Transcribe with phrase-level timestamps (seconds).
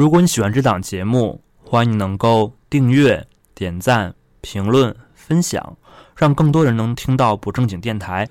[0.00, 5.76] 如果你喜欢这档节目，欢迎你能够订阅、点赞、评论、分享，
[6.16, 8.26] 让更多人能听到不正经电台。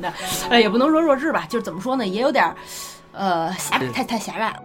[0.00, 0.12] 显得，
[0.48, 2.54] 呃，也不能说弱智吧，就是怎么说呢，也有点儿，
[3.12, 4.56] 呃，狭隘，太太狭隘了。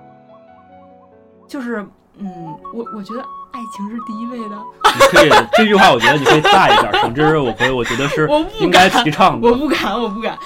[1.48, 1.86] 就是，
[2.18, 3.22] 嗯，我我觉得
[3.52, 4.58] 爱情是第一位的，
[4.96, 9.56] 你可以这句话，我觉得你可以大一点，总之我可以，我觉得是我不应该敢提倡的我。
[9.56, 10.38] 不敢，我不敢。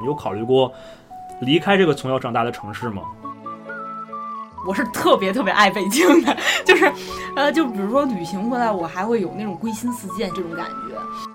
[0.00, 0.72] 你有考虑过
[1.40, 3.02] 离开这个从小长大的城市吗？
[4.66, 6.90] 我是特别特别爱北京的， 就是，
[7.36, 11.33] 呃，就比如说旅行回来，我还会有那种归心似箭这种感觉。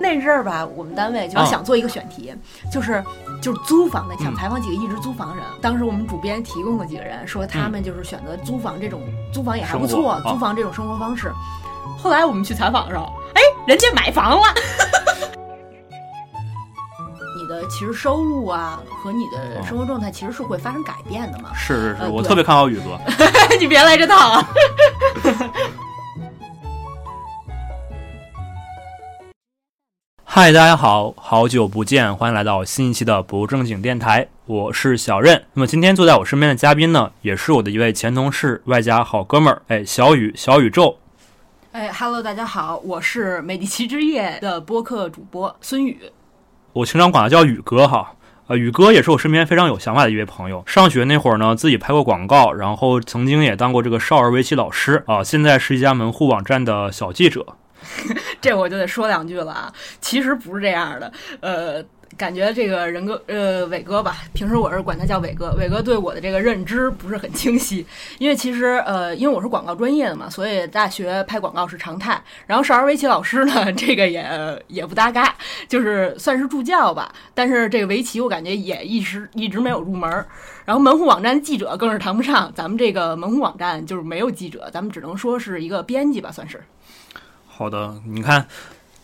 [0.00, 2.34] 那阵儿吧，我们单位就啊想做一个选题，
[2.70, 3.02] 就是
[3.40, 5.44] 就是租房的，想嗯采访几个一直租房人。
[5.60, 9.00] 当时我们主编提供了几个人，说他们就是选择租房这种，
[9.32, 11.32] 租房也还不错，租房这种生活方式。
[11.98, 14.42] 后来我们去采访的时候，哎，人家买房了。
[17.38, 21.50] 你的其实收入啊和你的生活状态其实是会发生改变的嘛。
[21.54, 22.98] 是是是，呃我特别看好宇哥。
[23.60, 24.48] 你别来这套啊！
[30.38, 35.42] 嗨，大家好，好久不见，欢迎来到新一期的不正经电台，我是小任。
[35.54, 40.98] 那么今天坐在我身边的嘉宾呢，也是我的一位前同事，外加好哥们儿，哎，小雨，小宇宙。
[41.72, 45.98] 哎，Hello，大家好，我是美第奇之夜的播客主播孙宇。
[46.74, 48.12] 我经常管他叫宇哥哈。
[48.48, 50.62] 呃，宇哥也是我身边非常有想法的一位朋友。
[50.66, 57.56] 上学那会儿呢，自己拍过广告，然后曾经也当过这个少儿围棋老师啊、现在是一家门户网站的小记者。
[58.40, 61.84] 这我就得说两句了啊，其实不是这样的，呃。
[62.16, 65.50] 感觉这个人哥，呃，伟哥吧，平时我是管他叫伟哥。
[65.58, 67.84] 伟哥对我的这个认知不是很清晰，
[68.18, 72.18] 因为其实，呃，因为我是广告专业的嘛，所以大学拍广告是常态。
[72.46, 74.24] 然后少儿围棋老师呢， 这个也
[74.68, 75.34] 也不搭嘎，
[75.68, 77.12] 就是算是助教吧。
[77.34, 80.26] 但是这个围棋我感觉也一直一直没有入门儿。
[80.64, 86.62] 然后门户网站记者更是谈不上，咱们这个门户网站就是没有记者，咱们只能说是一个编辑吧，算是。
[87.56, 88.46] 好的，你看，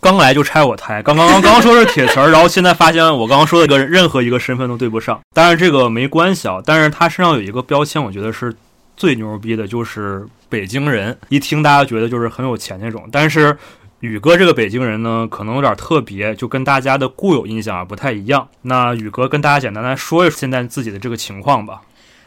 [0.00, 5.20] 刚来就拆我台，刚刚刚刚说是铁词儿，然后现在发现我刚刚说的个任何一个身份都对不上。
[5.34, 8.54] 当然这个没关系啊，但是他身上有一个标签，我觉得是
[8.96, 11.16] 最牛逼的，就是北京人。
[11.28, 13.56] 一听大家觉得就是很有钱那种，但是。
[14.00, 18.48] 宇哥这个北京人呢，可能有点特别，就跟大家的固有印象啊不太一样。
[18.62, 21.82] 那宇哥跟大家简单来说一说现在自己的这个情况吧。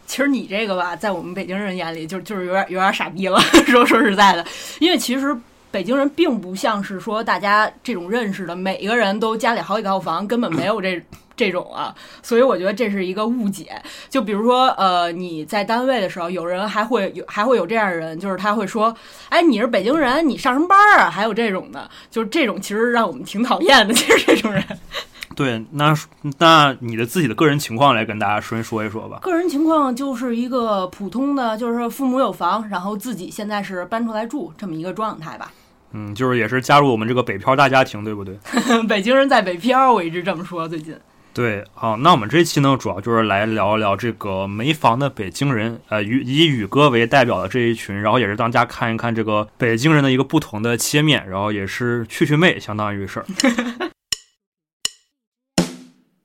[0.07, 3.38] 其实你这个吧，在我们北京人眼里就就是有点有点傻逼了。
[3.68, 4.46] 说说实在的，
[4.80, 5.36] 因为其实
[5.75, 11.03] 北京人并不像是说大家这种认识的，每个人都家里好几套房，根本没有这。
[11.38, 11.94] 这种啊，
[12.24, 13.69] 所以我觉得这是一个误解。
[14.09, 18.96] 就比如说，呃，你在单位的时候，有人还会有还会有这样的人，就是他会说
[19.28, 23.94] ：“哎，你是北京人，你上什么班啊？”还有这种的，就是这种其实让我们挺讨厌的。
[23.94, 24.63] 其实这种人，
[25.36, 25.94] 对，那
[26.38, 29.19] 那你的自己的个人情况来跟大家说说一说吧。
[29.22, 35.52] 个人情况就是一个普通的，就是父母有房，然后自己现在是搬出来住这么一个状态吧。
[35.97, 38.38] 嗯，就是也是加入我们这个北漂大家庭，对不对？
[38.85, 40.67] 北京人在北漂，我一直这么说。
[40.67, 40.94] 最近，
[41.33, 53.23] 对，好，那我们这期呢，主要就是来聊一聊这个没房的北京人，呃，以以宇哥为代表的这一群，然后也是当家看一看这个北京人的一个不同的切面，然后也是去去魅，相当于是。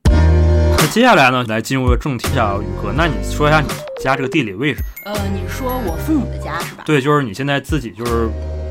[0.02, 3.68] 那 接下来呢，来进入正题啊，宇哥，那你说一下你
[4.02, 4.82] 家这个地理位置？
[5.04, 6.82] 呃，你说我父母的家是吧？
[6.84, 8.28] 对，就是你现在自己就是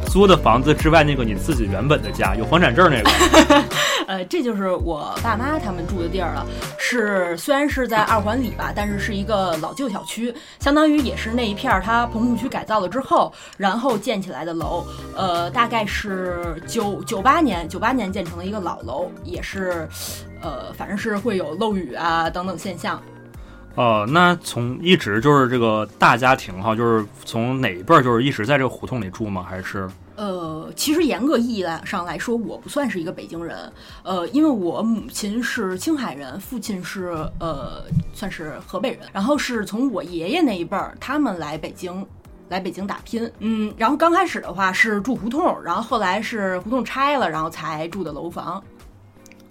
[0.09, 3.63] 租的房子之外那个你自己原本的家，有房产证那个。
[4.07, 6.43] 呃，这就是我爸妈他们住的地儿了。
[6.79, 14.83] 是虽然是在二环里吧，但是是一个老旧小区，相当于也是那一片儿它棚户区改造了之后，然后建起来的楼。
[15.15, 19.87] 呃，大概是九九八年，九八年建成的一个老楼，也是，
[20.41, 22.99] 呃，反正是会有漏雨啊等等现象。
[23.79, 29.41] 呃，那从一直就是这个大家庭哈，就是从哪一辈儿就是一直在这个胡同里住吗？
[29.41, 33.71] 还是呃，其实严格意义来上来说，我不算是一个北京人，
[34.03, 42.05] 呃，因为我母亲是青海人，父亲是呃算是河北人，然后是从我爷爷那一辈儿，他们来北京
[42.49, 43.31] 来北京打拼。
[43.39, 48.61] 嗯，然后刚开始的话是住胡同，然后后来是胡同拆了，然后才住的楼房。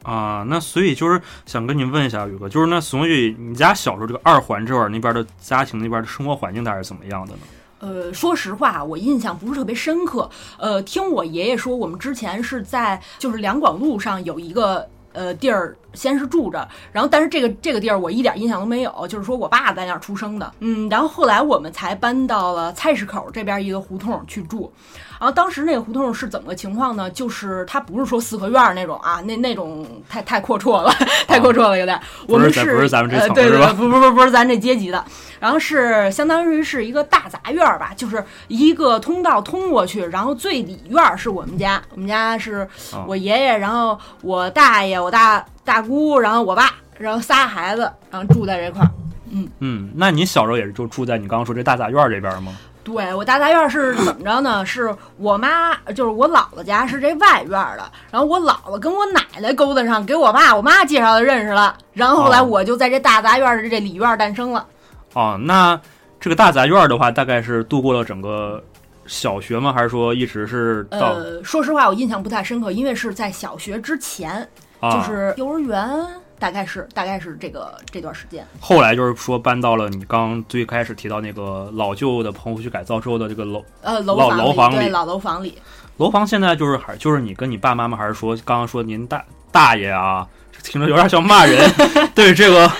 [0.09, 7.41] 啊，那所以就是想跟你问一下宇哥，就是那所以你家小时候这个二环这块儿那边的家庭那边的生活环境大概是怎么样的呢？
[7.81, 10.29] 呃，说实话，我印象不是特别深刻。
[10.57, 24.73] 呃，听我爷爷说，我们之前是在就是两广路上有一个呃地儿，先是住着，然后但是这个这个地儿我一点印象都没有，就是说我爸在那儿出生的，嗯，然后后来我们才搬到了菜市口这边一个胡同去住。
[25.19, 27.11] 然后当时那个胡同是怎么个情况呢？
[27.11, 30.93] 就是它不是说四合院儿那种啊，那那种太太阔绰了，
[31.27, 31.99] 太阔绰了有点。
[32.27, 35.05] 我们不是不是咱们这呃对对对，不不不不是咱这阶级的。
[35.41, 48.91] 然后是相当于是一个大杂院儿吧，就是一个通道通过去，然后最里院儿是我们家，我们家是啊我爷爷，然后我大爷、我大大姑，然后我爸，然后仨孩子，然后住在这块儿。
[49.31, 52.57] 嗯嗯，那你小时候也是就住在你刚刚说这大杂院儿这边吗？
[52.89, 54.65] 对我大杂院是怎么着呢？
[54.65, 64.67] 是我妈，就是我姥姥家是这外院的，然后我姥姥跟我奶奶勾搭上，给我爸我妈介绍的认识了，然后后来哦我就在这大杂院的这里院诞生了。
[65.15, 65.79] 哦，那
[66.19, 68.63] 这个大杂院的话，大概是度过了整个
[69.07, 69.73] 小学吗？
[69.73, 74.47] 还是说一直是到、呃，说实话，我印象不太深刻，因为是在小学之前，
[74.81, 74.93] 啊？
[74.93, 76.07] 就是幼儿园，
[76.39, 78.47] 大概是大概是这个这段时间。
[78.61, 85.59] 后来就是说搬到了你刚最开始提到那个老旧的棚户区改造之后的这个楼呃，楼楼房里对老楼房里，
[85.97, 90.27] 楼房，现在就是还就是你跟你爸妈妈，还是说刚刚说您大大爷啊？
[90.63, 91.71] 听着有点像骂人。
[92.15, 92.71] 对这个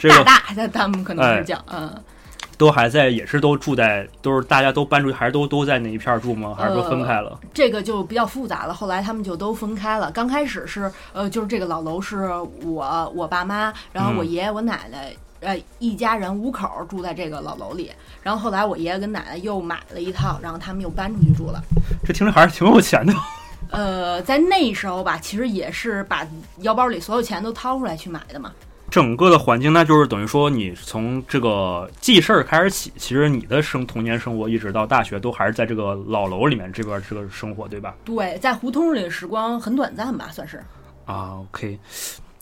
[0.00, 1.92] 这个大大他他们可能哎是讲嗯。
[2.56, 6.54] 都还在，也是都住在，都是大家都搬出去，还是都都在那一片儿住吗？
[6.58, 7.38] 还是说分开了？
[7.52, 8.74] 这个就比较复杂了。
[8.74, 10.10] 后来他们就都分开了。
[10.10, 12.28] 刚开始是呃，就是这个老楼是
[12.62, 15.14] 我我爸妈，然后我嗯爷爷我奶奶。
[15.40, 17.92] 呃，一家人五口住在这个老楼里，
[18.22, 21.62] 然后后来我爷爷跟奶奶又买了一套，然后他们又搬出去住了。
[22.02, 23.12] 这听着还是挺有钱的。
[23.70, 26.26] 呃，在那时候吧，其实也是把
[26.60, 28.50] 腰包里所有钱都掏出来去买的嘛。
[28.88, 37.94] 整个的环境，那就是等于说，你从这个记事儿开始起，其实你的生童年生活一直到大学，都还是在这个老楼里面这边这个生活，对吧？
[38.04, 40.62] 对，在胡同里的时光很短暂吧，算是。
[41.04, 41.78] 啊，OK。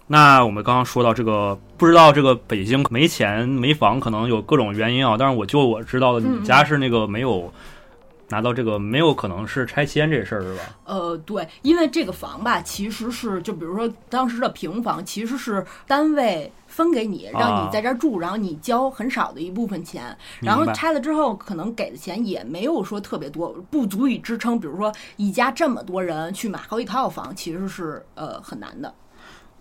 [0.06, 5.16] 那我们刚刚说到这个，不知道这个北京没钱没房，可能有各种原因啊。
[5.18, 7.50] 但是我就我知道的，嗯你家是那个没有
[8.28, 10.62] 拿到这个，没有可能是拆迁这事儿是吧？
[10.84, 28.92] 呃，对，因为这个房吧，其实是就比如说当时的平房，其实是单位分给你，让啊你在这儿住，然后你交很少的一部分钱，然后拆了之后，可能给的钱也没有说特别多，不足以支撑，比如说一家这么多人去买好几套房，其实是呃很难的。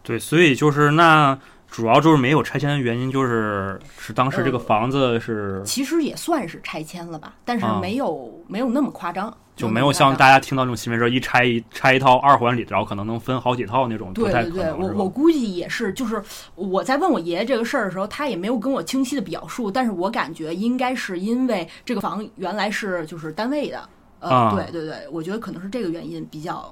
[0.02, 1.38] 对，所以就是那
[1.74, 7.80] 主要就是没有拆迁的原因，就是是当时这个呃房子是其实也算是拆迁了吧，但是啊。
[7.82, 16.22] 没有、没有那么夸张，就没有像大家听到这种新闻说一拆一拆一套二环里，然后可能能分好几套那种，对对对，我我估计也是，就是
[16.54, 23.90] 我在问我爷爷这个事儿的时候，他也没有跟我清晰的表述，但是我感觉应该是因为这个房原来是就是单位的，
[24.20, 24.56] 呃，啊。
[24.56, 26.72] 对对对，我觉得可能是这个原因比较，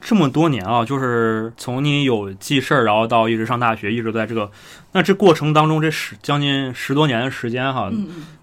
[0.00, 4.50] 这么多年啊，就是从你有记事儿，然后到一直上大学，一直在这个，
[4.92, 7.90] 那这过程当中，这十将近十多年的时间哈，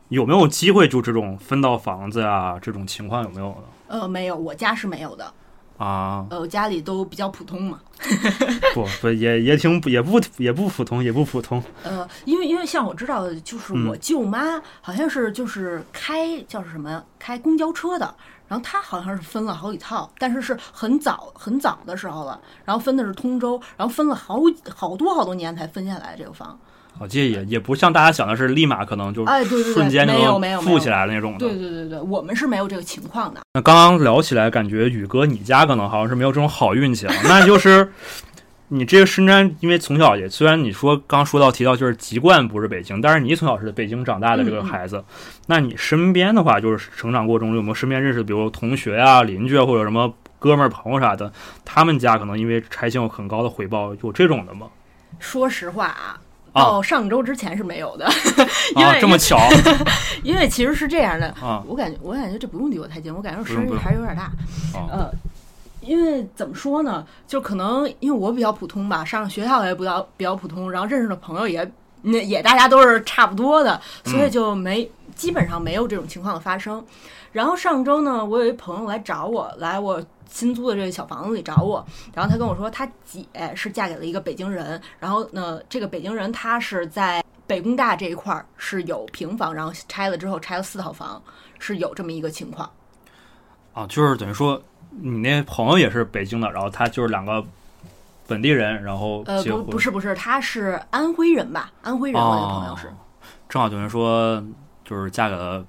[0.10, 3.64] 有没有机会就这种分到房子啊这种情况有没有呢？
[3.88, 5.34] 呃，没有，我家是没有的，
[5.78, 7.80] 啊，呃，我家里都比较普通嘛，
[8.76, 11.62] 不不也也挺也不也不普通也不普通。
[11.84, 13.88] 呃，因为因为像我知道的，就是嗯。
[13.88, 18.14] 我舅妈好像是就是开叫什么开公交车的，
[18.48, 24.40] 然后他好像是分了好几套，但是是很早很早的时候了，然后分的是通州，然后分了好
[24.74, 26.58] 好多好多年才分下来这个房。
[27.00, 31.40] 啊，这也也不像大家想的是立马可能就哎，对对对，瞬间就富起来的那种的。
[31.40, 33.42] 对对对对，我们是没有这个情况的。
[33.54, 37.94] 那刚刚聊起来，感觉宇哥你家可能好像是没有这种好运气了，那就是
[38.70, 45.04] 你这个深圳，因为从小也虽然你说刚说到提到就是籍贯不是北京，但是你从小是在北京长大的这个孩子，
[45.48, 51.32] 那你身边的话就是成长过程中有没有身边认识，比如同学啊、邻居啊，或者什么哥们儿朋友啥的，
[51.64, 54.68] 他们家可能因为拆迁有很高的回报，有这种的吗？
[55.20, 56.20] 说实话啊。
[56.54, 58.10] 啊到上周之前是没有的，
[58.76, 59.38] 因为、啊，这么巧
[60.24, 64.24] 因为其实是这样的，啊我感觉我感觉这不用离我太近，我感觉我声音还是有点大。
[64.74, 65.12] 啊呃，
[65.88, 76.86] 因为怎么说呢，就可能因为我比较普通吧，上学校也比较比较普通，然后认识的朋友也那也大家都是差不多的，所以就没、基本上没有这种情况的发生。
[77.32, 83.26] 然后上周呢，我有一朋友来找我，来我新租的这个小房子里找我，然后他跟我说，他姐
[83.56, 91.22] 是嫁给了一个北京人，然后呢，这个北京人他是在北工大这一块儿是有平房，然后拆了之后拆了四套房，
[91.60, 92.70] 是有这么一个情况。
[93.74, 94.62] 啊，就是等于说
[95.02, 97.44] 你那朋友也是北京的，然后他就是两个
[98.28, 101.72] 本地人，然后呃，不，不是不是，他是安徽人吧？
[101.82, 102.88] 安徽人，我那个朋友是。
[102.88, 102.92] 哦
[103.50, 104.44] 正好等于说
[104.84, 105.66] 就是嫁给了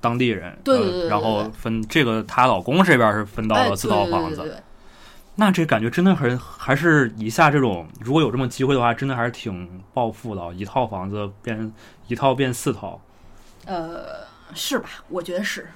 [0.00, 4.60] 当地人，呃对对对对然后分这个她老公这边是分到哎，了四套房子，
[5.36, 11.72] 那这感觉真的很还是一下这种，如果有这么机会的话，真的还是挺暴富的，一套房子变
[12.08, 13.00] 一套变四套。
[13.64, 14.88] 呃，是吧？
[15.08, 15.68] 我觉得是。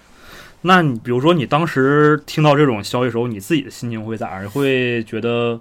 [0.66, 4.50] 那你比如说你当时听到这种消息的时候，你自己的心情会咋样？
[4.50, 5.60] 会觉得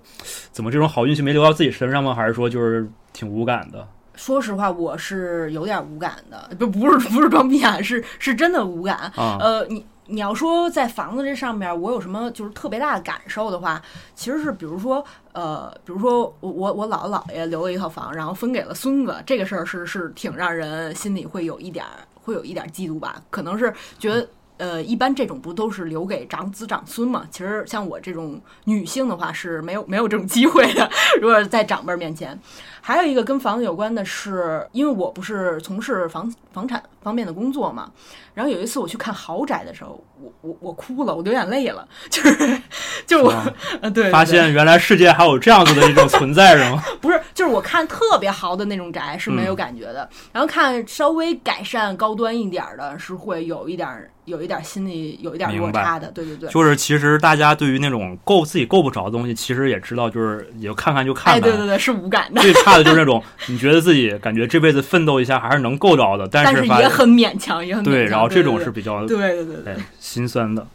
[0.54, 2.16] 怎么这种好运气没留到自己身上吗？
[2.16, 3.86] 还是说就是挺无感的？
[4.16, 8.96] 说实话，我是有点无感的， 不不是不是装逼啊，是是真的无感。
[9.18, 13.82] 啊呃，你你要说在房子这上面，我有什么就是特别大的感受的话，
[14.16, 21.92] 其实是比如说，呃，比如说我我我姥姥姥爷留了一套房，然后分给了孙子，这个事儿是是挺让人心里会有一点儿
[22.22, 24.26] 会有一点儿嫉妒吧，可能是觉得。
[24.58, 27.26] 呃，一般这种不都是留给长子长孙嘛？
[27.32, 30.90] 其实像我这种女性的话是没有没有这种机会的。
[31.20, 32.40] 如果在长辈面前，
[32.82, 37.92] 还有一个跟房子有关的是，因为我不是从事房房产方面的工作嘛，
[38.34, 42.62] 然后有一次我去看豪宅的时候，我我我哭了，我流眼泪了， 就是
[43.08, 43.38] 就是
[43.82, 46.84] 对对发现原来世界还有这样子的一种存在，是吗？
[47.02, 56.08] 不是，就是我看特别豪的那种宅是没有感觉的，然后看稍微改善高端一点儿的，是会有一点儿有一点儿心里有一点儿落差的。
[56.12, 61.50] 对对对，就是其实大家对于那种够自己够不着的东西，其实也知道，就是也就看看就看哎，看。
[61.50, 70.66] 对对对，是无感的，最差的就是那种你觉得自己感觉这辈子奋斗一下还是能够着的，但但是也很勉强，也很对，然后这种是比较对对对对心酸的。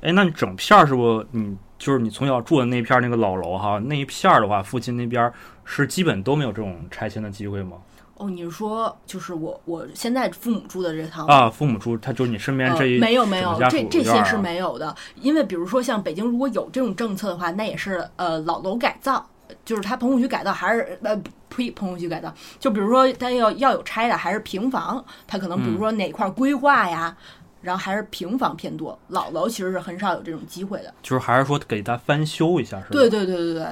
[0.00, 5.34] 哎，那你整片儿是不你就是你从小住的那片儿那个老楼哈，那一片儿的话，附近那边儿
[5.64, 7.78] 是基本都没有这种拆迁的机会吗？
[8.14, 14.94] 哦，你是说就是我我现在父母住的这套啊，父母住，他就是你身边呃这一、没有没有这这些是没有的。
[15.16, 19.28] 因为比如说像北京，如果有这种政策的话，那也是呃老楼改造，
[19.64, 27.16] 就是它棚户区改造还是呃呸棚户区改造，就比如说它要要有拆的还是平房，它可能比如说哪块儿规划呀。
[27.62, 30.92] 然后还是平房偏多，老楼其实是很少有这种机会的。
[31.02, 32.88] 就是还是说给他翻修一下，是吧？
[32.90, 33.66] 对对对对对对，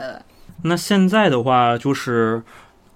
[0.63, 2.43] 那现在的话，就是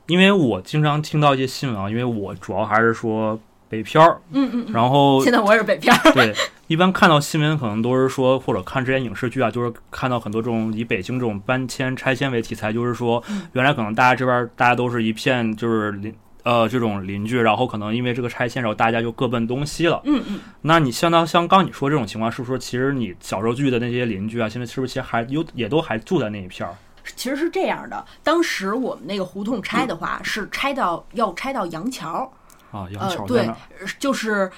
[0.06, 4.72] 因为我经常听到一些新闻啊，因为我主要还是说北漂儿，嗯嗯嗯。
[4.72, 6.34] 然后现在我也是北漂儿，对，
[6.68, 20.00] 一般看到新闻可能都是说，或者看这些影视剧啊，就是看到很多这种以北京这种搬迁拆迁为题材，就是说嗯原来可能大家这边儿大家都是一片就是邻呃这种邻居，然后可能因为这个拆迁，然后大家就各奔东西了。
[20.04, 26.74] 嗯嗯，那你相当像刚你说这种情况，是不是说其实你小时候聚的那些邻居啊，现在是不是其实还有也都还住在那一片儿？
[27.16, 28.02] 其实是这样的。
[28.22, 32.32] 当时我们那个胡同拆的话，是拆到要拆到杨桥，
[32.70, 33.58] 啊，杨呃，对桥在那儿。，
[33.98, 34.50] 就是，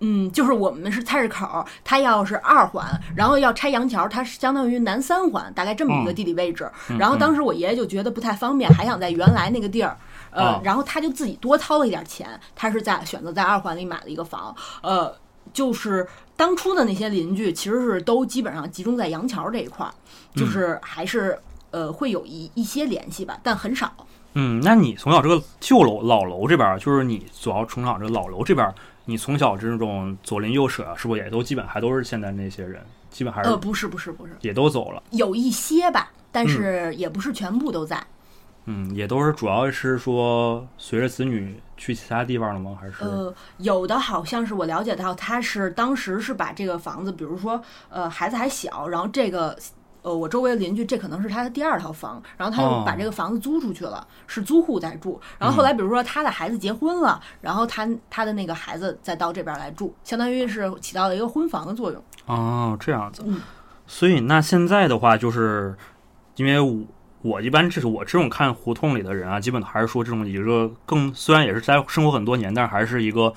[0.00, 6.70] 嗯，就是我们是菜市口，它要是二环，然后要拆杨桥，它是相当于南三环，大概这么一个嗯地理位置。
[6.88, 9.94] 嗯然后当时我爷爷就觉得不太方便，还想在原来那个地儿。
[10.30, 14.54] 呃啊，然后他就自己多掏了一点钱，他是在选择在二环里买了一个房。
[14.82, 15.14] 呃，
[15.52, 16.06] 就是
[16.36, 19.92] 当初的那些邻居，其实是都基本上集中在杨桥这一块儿，
[20.34, 21.38] 就是还是
[21.70, 23.92] 呃会有一一些联系吧，但很少。
[24.34, 28.72] 嗯，那你从小这个旧楼老楼这边儿，就是你主要成长这个老楼这边儿，
[29.06, 35.02] 你从小这种左邻右舍啊，是不是也都基本还都是现在那些人，基本还是呃，不是不是不是，也都走了？
[35.10, 37.96] 有一些吧，但是也不是全部都在。
[37.96, 38.04] 嗯，
[38.94, 42.76] 也都是主要是说随着子女去其他地方了吗？
[42.80, 49.56] 还是、呃，有的好像是我了解到，他是当时是把这个房子，比如说，呃，孩子还小，然后这个，
[50.02, 55.20] 呃，我周围的邻居，这可能是他的第二套房，然后他哦就把这个房子租出去了，是租户在住。
[55.38, 62.02] 然后后来，比如说他的孩子结婚了，然后他他的那个孩子再到这边来住，相当于是起到了一个婚房的作用。
[62.26, 63.22] 哦这样子。
[63.26, 63.40] 嗯
[63.92, 65.74] 所以那现在的话，就是
[66.36, 66.60] 因为
[67.22, 73.32] 我一般这是我这种看胡同里的人啊，基本还是说这种一个更虽然也是在生活很多年，但是还是一个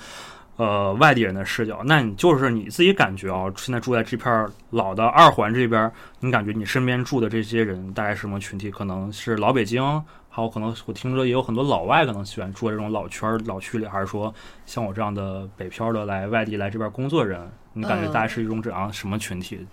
[0.56, 1.82] 呃外地人的视角。
[1.84, 8.72] 那你就是你自己感觉啊，现在住在这片老的二环这边，你感觉你身边住的这些人大概是什么群体？
[8.72, 9.84] 可能是老北京，
[10.30, 14.34] 还有可能我听说也有很多老外可能喜欢住这种老圈老区里，还是说
[14.66, 19.68] 像我这样的北漂的来外地来这边工作人，你感觉大概是一种怎样什么群体？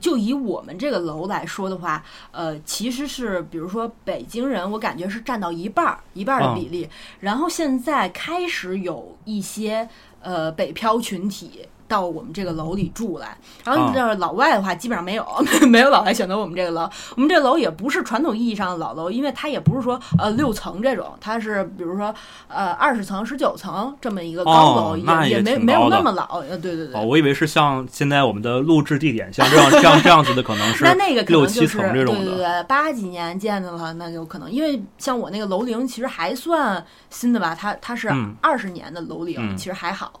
[0.00, 6.88] 就以我们这个楼来说的话，呃，其实是比如说北京人，我感觉是占到一半儿一半儿的比例，
[7.20, 9.88] 然后现在开始有一些
[10.20, 13.36] 呃北漂群体到我们这个楼里住来。
[13.64, 15.26] 然后啊你这老外的话，基本上没有
[15.68, 16.88] 没有老外选择我们这个楼。
[17.14, 22.14] 我们这楼也不是传统意义上的老楼，因为它也不是说呃六层这种，它是比如说
[22.48, 26.40] 呃二十层、十九层这么一个高楼，哦也也没没有那么老。
[26.40, 26.94] 呃，对对对。
[26.94, 32.36] 哦，我以为是像现在我们的录制地点，像这样这样这样子的，可能是那那个可六七层这种对对。
[32.36, 40.12] 对，八几年建的了，那就可能，因为像我那个楼龄其实还算新的吧，它它是嗯二十年的楼龄，嗯其实还好。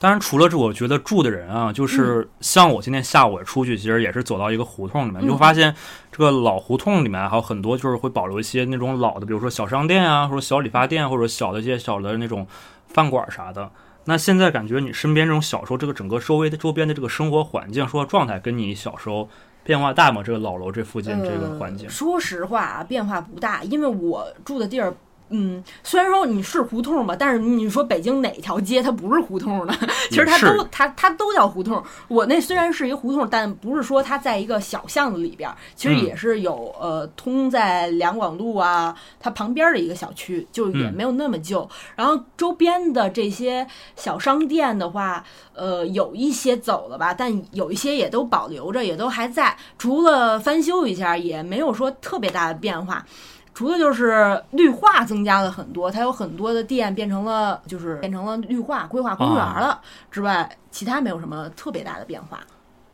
[0.00, 5.74] 当然，除了这，我觉得住的人啊，就是像我今天下午出去，其实也是走到一个胡同里面，嗯就发现
[6.10, 12.46] 这个老胡同里面还有很多就是会保留一些那种老的，比如说小商店啊，或者小理发店，或者小的一些小的那种
[12.86, 13.70] 饭馆啥的。
[14.06, 19.28] 那现在感觉你身边这种小时候这个整个周围的周边的这个生活环境、生活状态，跟你小时候
[19.62, 20.22] 变化大吗？
[20.24, 24.94] 这个老楼这附近这个环境呃，说实话啊，变化不大，因为我住的地儿。
[25.32, 29.74] 嗯，虽然说你是胡同吧，但是你说北京哪条街它不是胡同呢？
[30.10, 31.82] 其实它都它它都叫胡同。
[32.08, 41.68] 我那虽然是一个胡同，但不是说它在一个小巷子里边儿，其实嗯也是有、呃通在两广路啊它旁边儿的一个小区，就也嗯没有那么旧。
[41.94, 49.56] 然后周边的这些小商店的话，呃，有一些走了吧，但有一些也都保留着，也都还在。
[49.78, 53.06] 除了翻修一下，也没有说特别大的变化。
[53.54, 59.80] 除了就是绿化增加了很多，它有很多的店变成了就是变成了绿化规划公园了、
[60.10, 62.40] 之外，其他没有什么特别大的变化。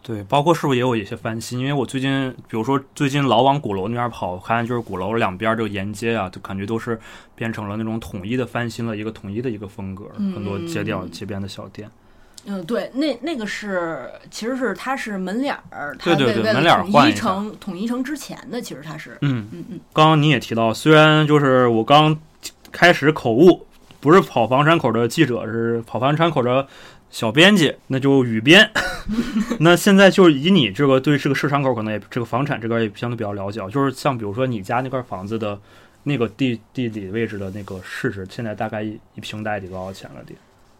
[0.02, 1.58] 对，包括是不是也有一些翻新？
[1.58, 6.98] 因为我最近，比如说最近老往鼓楼那边跑，我看就是鼓楼两边这个沿街啊，就感觉都是
[7.34, 11.88] 变成了那种统一的翻新了一个统一的一个风格，很多街调街边的小店。
[11.88, 12.05] 嗯，
[12.66, 22.18] 对，那那个是其实是它是门脸儿，它对对对门脸换一成统一成之前的，其实它是嗯嗯嗯刚刚你也提到，虽然就是我刚
[22.70, 23.66] 开始口误，
[24.00, 26.66] 不是跑房山口的记者，是跑房山口的
[27.10, 28.70] 小编辑，那就语编。
[29.60, 35.58] 那现在就是以你这个对这个市场口可能也这个房产这边也相对比较了解啊，就是像比如说你家那块房子的
[36.04, 40.22] 那个地地理位置的那个市值，现在大概一一平大概得多少钱了？
[40.24, 40.34] 得？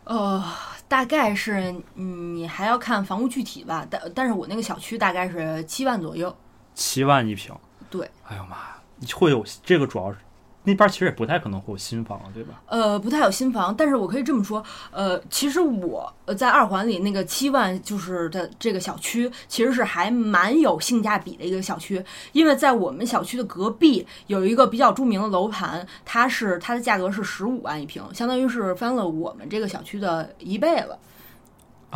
[0.07, 0.43] 呃，
[0.89, 6.35] 大概是嗯你还要看房屋具体吧，但但是我那个小区大概是七万左右。
[6.75, 7.55] 七万一平。
[7.91, 8.77] 对，哎呦妈呀，
[9.15, 10.19] 会有这个主要是
[10.67, 12.61] 那边其实也不太可能会有新房，对吧？
[12.67, 30.99] 呃，不太有新房，但是我可以这么说，呃，其实我呃在二环里那个七万就是的这个小区，其实是还蛮有性价比的一个小区，因为在我们小区的隔壁有一个比较著名的楼盘，它是它的价格是十五万一平，相当于是翻了我们这个小区的一倍了。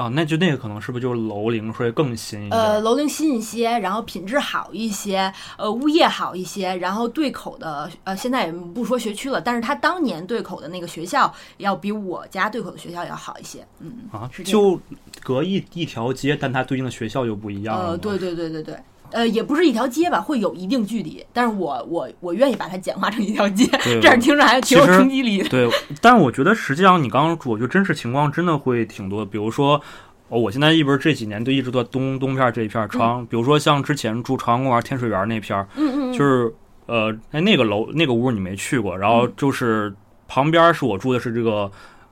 [0.01, 2.57] 啊，那就那个可能是不是就是楼龄会更新一些？
[2.57, 14.81] 呃，楼龄新一些，然后品质好一些，呃，物业好一些，然后对口的，呃，现在也不说学区了，但是他当年对口的那个学校要比我家对口的学校要好一些，嗯，啊，是这样就
[15.23, 18.77] 隔一一条街，但它对应的学校又不一样了呃，对对对对对。
[19.13, 25.49] 呃，也不是一条街吧，会有一定距离，但是我我我愿意把它简化成一条街，对这样听着还挺有冲击力的。
[25.49, 25.69] 对，
[26.01, 29.27] 但是我觉得实际上你刚刚说，我觉得真实情况真的会挺多的。
[29.31, 29.81] 比如说，
[30.29, 36.53] 哦，我现在一不是这几年都一直在东东片这一片朝阳，比如说像之前住朝阳公园天水园那片嗯嗯，就是
[36.87, 39.93] 呃，哎那个楼那个屋你没去过，然后就是
[40.29, 41.71] 旁边是我住的是这个。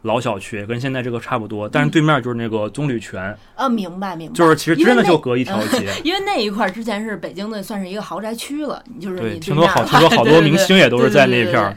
[0.09, 5.87] 老小区跟现在这个差不多，但是对面就是那个棕榈泉，啊，明白明白，就是其实真的就隔一条街。
[6.03, 8.83] 因为那一块儿之前是北京的，算是一个豪宅区了。
[8.93, 11.61] 你就是对，你听说好，听说好 多明星也都是在那片。
[11.61, 11.77] 儿。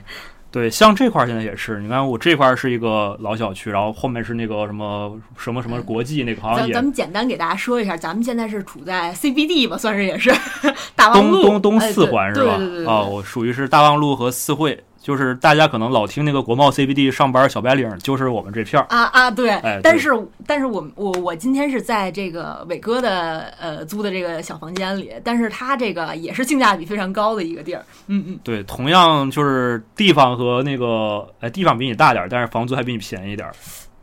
[0.54, 10.30] 对，像这块儿现在也是，你看我这块儿是一个老小区，然后后面是那个什么什么什么国际那个，好像也咱咱们简单给大家说一下，咱们现在是处在 CBD 吧，算是也是
[10.94, 18.86] 大望东路东东四环是吧啊，我属于是大望路和四惠，就是大家可能老听那个国贸 CBD 上班小白领，就是我们这片儿。
[18.90, 20.12] 啊啊，对，哎但是
[20.46, 33.54] 但是我我我今天是在这个伟哥的呃租的这个小房间里，但是他这个也是性价比非常高的一个地儿，嗯嗯，对，同样就是地方和那个，哎，地方比你大点儿，但是房租还比你便宜点儿。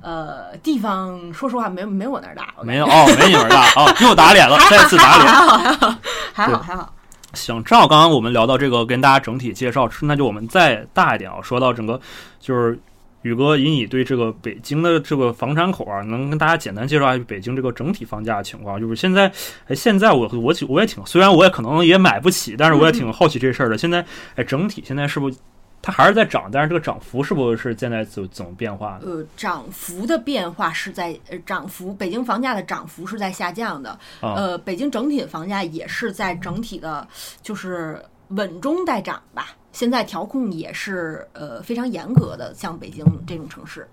[0.00, 5.26] 呃，地方说实话没没我那儿大，没有哦，没你们大哦，又打脸了，再次打脸。
[5.28, 5.94] 还好还好
[6.32, 6.92] 还好对还好，
[7.35, 12.01] 行，正好刚刚我们聊到这个，跟大家整体介绍，那就我们再大一点啊，说到整个
[12.41, 12.79] 就是
[13.23, 18.81] 宇哥引以你对这个北京的这个房产口啊，能跟大家简单介绍一下北京这个整体房价情况。
[18.81, 19.31] 就是现在，
[19.67, 23.77] 哎，现在我我我也挺，虽然我也可能也买不起，但是我也挺好奇这事儿的。
[23.77, 24.05] 现在，
[24.37, 25.37] 哎，整体现在是不是
[25.81, 26.51] 它还是在涨？
[26.53, 29.07] 但是这个涨幅是不是现在怎怎么变化的？
[29.07, 37.07] 呃，涨幅的变化是在呃涨幅，北京房价的涨幅是在下降的，啊呃，北京整体的房价也是在整体的，
[37.43, 39.49] 就是稳中带涨吧。
[39.73, 43.88] 现在调控也是呃非常严格的，像北京这种城市，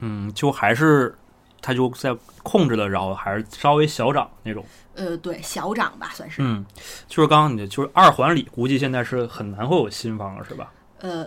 [0.00, 1.16] 嗯，就还是
[1.62, 4.64] 它就在控制的，然后还是稍微小涨那种。
[4.94, 6.42] 呃，对，小涨吧，算是。
[6.42, 6.66] 嗯，
[7.06, 10.72] 就是刚刚你的，就是二环里估计现在是很难会有新房了，是吧？
[11.00, 11.26] 呃，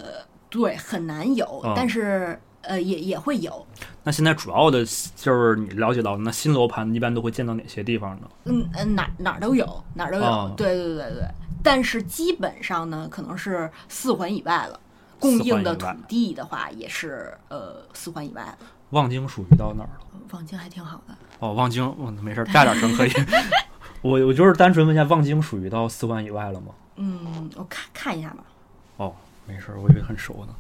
[0.50, 3.66] 对，很难有，嗯但是呃，也也会有。
[4.04, 8.30] 那现在主要的就是你了解到，那新楼盘一般都会建到哪些地方呢？
[8.46, 10.26] 嗯嗯，哪哪儿都有，哪儿都有。
[10.26, 11.28] 哦对对对对，
[11.64, 14.80] 但是基本上呢，可能是四环以外了。
[15.20, 18.58] 供应的土地的话，也是呃四环以外了。
[18.90, 20.20] 望京属于到哪儿了？
[20.32, 21.16] 望京还挺好的。
[21.38, 23.12] 哦，望京，嗯，没事儿，加点声可以。
[24.02, 26.74] 我我就是单纯问一下，望京属于到四环以外了吗？
[26.96, 28.44] 嗯，我看看一下吧。
[28.98, 29.14] 哦，
[29.46, 30.56] 没事儿，我以为很熟呢。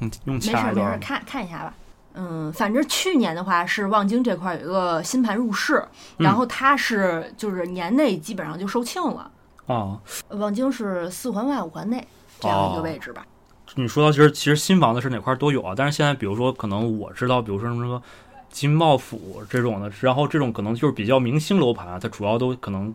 [0.00, 0.98] 用用没事儿没事。
[1.00, 1.74] 看看一下吧。
[2.14, 5.84] 嗯，反正去年的话是望京这块儿有一个新盘入市，
[6.16, 9.30] 然后它是就是年内基本上就售罄了。
[9.66, 12.06] 啊，望京是四环外五环内
[12.40, 13.26] 这样一个哦位置吧。
[13.74, 18.02] 你说到其实其实新房子是哪块儿都有啊，但是现在比如说可能我知道，比如说什么什么
[18.48, 22.94] 金茂府这种的，然后这种可能就是比较明星楼盘啊，它主要都可能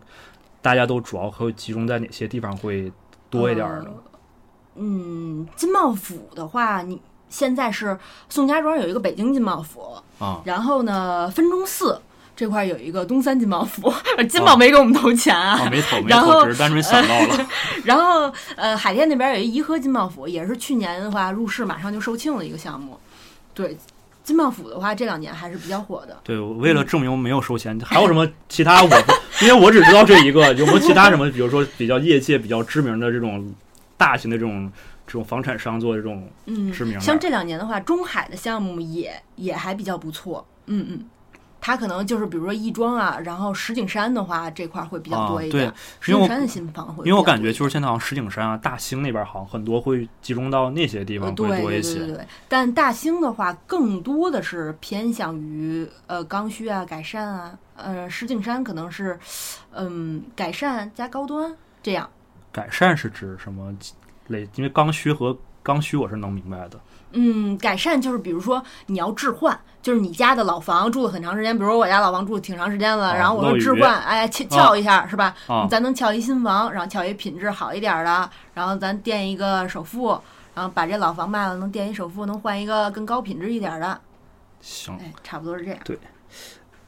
[0.60, 2.90] 大家都主要会集中在哪些地方会
[3.30, 3.90] 多一点儿呢？
[3.90, 4.02] 嗯，
[4.74, 12.00] 金茂府的话，你现在是宋家庄有一个北京金茂府，啊，然后呢，分钟寺
[12.34, 13.92] 这块儿有一个东三金茂府，
[14.28, 15.60] 金茂没给我们投钱啊。
[15.60, 17.46] 啊，没投没投， 只是单纯想到了。
[17.84, 22.98] 然后呃，海淀那边有一颐和金茂府，也是去年的话入市马上就售罄的一个项目。
[23.54, 23.76] 对，
[24.24, 26.16] 金茂府的话这两年还是比较火的。
[26.24, 28.88] 对，我为了证明没有收钱，还有什么其他我？
[29.42, 31.30] 因为我只知道这一个，有没有其他什么？
[31.30, 33.52] 比如说比较业界比较知名的这种
[34.02, 34.70] 大型的这种
[35.06, 40.44] 这种房产商做的这种嗯知名，的像这两年的话，中海的项目也也还比较不错。
[40.66, 41.04] 嗯嗯，
[41.60, 45.68] 它可能就是比如说亦庄啊，然后石景山的话这块儿会比较多一点。
[45.68, 45.74] 啊
[46.06, 51.98] 因为我石景山的新房会因为我感觉就是现在好像石景山啊、大兴那边好像很多会集中到那些地呃方对对对会多一些。
[51.98, 59.18] 对对，但大兴的话更多的是偏向于呃刚需啊、改善啊，呃石景山可能是
[59.72, 62.08] 嗯改善加高端这样。
[62.52, 63.74] 改善是指什么
[64.28, 64.48] 类？
[64.54, 66.78] 因为刚需和刚需我是能明白的。
[67.14, 75.34] 嗯，改善就是比如说你要置换，就是你家的老房住了很长时间，比如说我家老房住了挺长时间了，啊然后我说置换，哎，撬撬一下、是吧？
[75.46, 80.18] 啊咱能撬一新房，然后撬一品质好一点的，然后咱垫一个首付，
[80.54, 84.00] 然后把这老房卖了，能垫一首付，能换一个更高品质一点的，
[84.62, 85.78] 行，哎，差不多是这样。
[85.84, 85.98] 对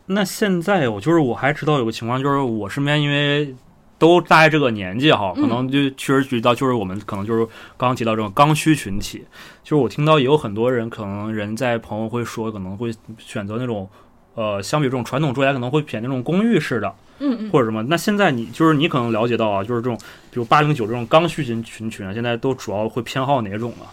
[0.06, 3.54] 那现在我就是我还知道有个情况，就是我身边因为
[3.98, 7.44] 都大概这个年纪哈，可嗯能就确实遇到就是我们可能就是
[7.76, 9.24] 刚刚提到这种刚需群体，
[9.62, 13.88] 就是我听到也有很多人可能人在朋友会说可能会选择那种
[14.34, 17.50] 呃，相比这种传统住宅可能会偏那种公寓式的嗯嗯。
[17.50, 17.82] 或者什么。
[17.84, 19.96] 那现在你就是你可能了解到啊，就是这种
[20.30, 23.86] 比如八零九这种刚需群群群啊，现在都主要会偏好哪种呢？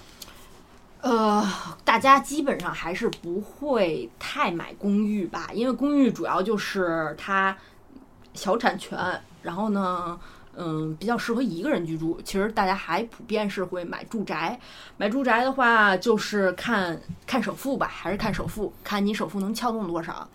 [1.02, 1.44] 呃，
[1.84, 7.56] 大家基本上还是不会太买公寓吧，因为公寓主要就是它
[8.34, 8.98] 小产权，
[9.42, 10.20] 然后呢，
[10.56, 12.20] 嗯，比较适合一个人居住。
[12.24, 14.60] 其实大家还普遍是会买住宅，
[14.98, 20.28] 买住宅的话就是看看首付吧，还是看首付，看你首付能撬动多少。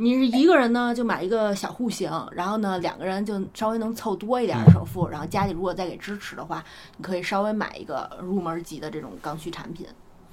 [0.00, 6.64] 你是一个人呢，就买一个小户型，然后呢，两个人就稍微能凑多一点的首付，然后家里如果再给支持的话，
[6.96, 9.86] 你可以稍微买一个入门级的这种刚需产品。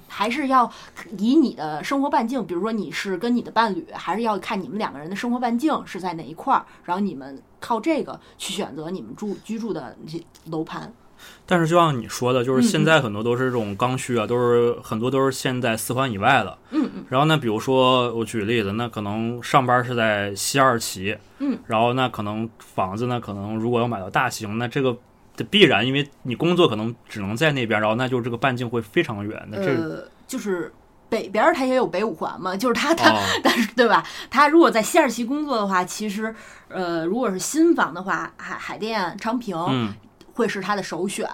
[0.08, 0.70] 还是要
[1.18, 10.92] 以你的生活半径，比如说你是跟你的伴侣，还是要看你们两个人的生活半径是在哪一块儿，然后你们靠这个去选择你们住居住的这楼盘。
[11.46, 16.58] 但是就像你说的，就是嗯现在很多都是这种刚需啊，都是很多都是现在四环以外的。
[16.72, 24.94] 嗯嗯然后呢，比如说我举个例子，那可能上班是在西二旗，嗯，然后那可能房子呢，可能如果要买到大兴，那这个
[25.36, 29.46] 这必然因为你工作可能只能在那边，然后那就这个半径会非常远。
[29.50, 30.72] 那这、呃，就是
[31.08, 34.02] 北边儿它也有北五环嘛，就是它它，哦 但是对吧？
[34.30, 36.34] 它如果在西二旗工作的话，其实
[36.68, 39.92] 呃，如果是新房的话，海海淀、昌平，嗯
[40.36, 41.26] 会是他的首选。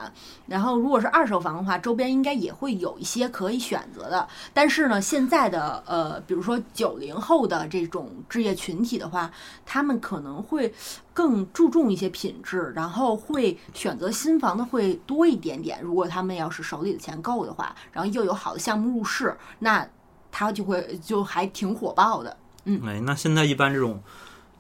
[0.47, 4.27] 然后，如果是二手房的话，周边应该也会有一些可以选择的。
[4.55, 9.31] 但是呢，现在的呃，比如说九零后的这种置业群体的话，
[9.67, 10.73] 他们可能会
[11.13, 15.83] 更注重一些品质，然后会选择新房的会多一点点。
[15.83, 19.87] 如果他们要是手里的钱够的话，然后又有好的项目入市，那
[20.31, 22.37] 他就会就还挺火爆的。
[22.65, 24.01] 嗯哎，那现在一般这种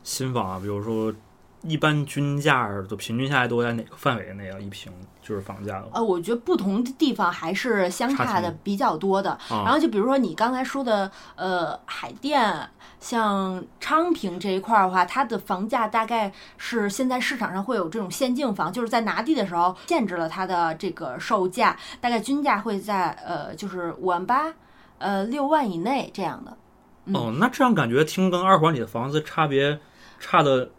[0.02, 1.14] 新房啊，比如说
[1.62, 4.58] 一般均价都平均下来都在哪个范围内啊？
[4.58, 9.30] 一平就是房价的话，呃，我觉得不同的地方还是相差的比较多的。
[9.48, 24.52] 啊然后就比如说你刚才说的，呃，海淀，像昌平这一块儿的话，它的房价大概是现在市场上会有这种限定房，就是在拿地的时候限制了它的这个售价，大概均价会在呃就是五万八，
[24.98, 26.56] 呃六万以内这样的。
[27.04, 29.78] 嗯哦，那这样感觉听跟二环里的房子差别
[30.20, 30.70] 差的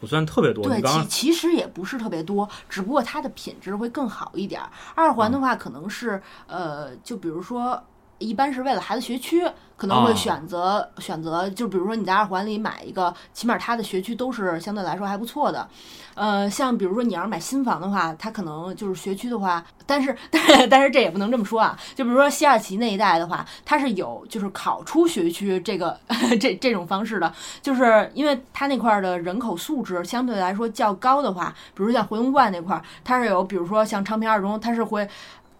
[0.00, 0.64] 不算特别多。
[0.64, 4.70] 对，其其实也不是特别多，只不过它的品质会更好一点儿。
[4.94, 7.82] 二环嗯的话，可能是、呃，就比如说。
[8.20, 9.44] 一般是为了孩子学区，
[9.76, 15.66] 可能会啊选择、选择，就比如说你在二环里买一个，起码它的学区都是相对来说还不错的。
[16.14, 21.78] 呃，像比如说你要是买新房的话，它可能就是学区的话，但是但是但是这也不能这么说啊。
[21.94, 25.98] 就比如说西二旗那一带的话，它是有就是考出学区这个
[26.38, 35.08] 这这种方式的，就是因为它那块儿的人口素质相对来说较高的话，比如像回龙观那块儿，它是有，比如说像昌平二中，它是会。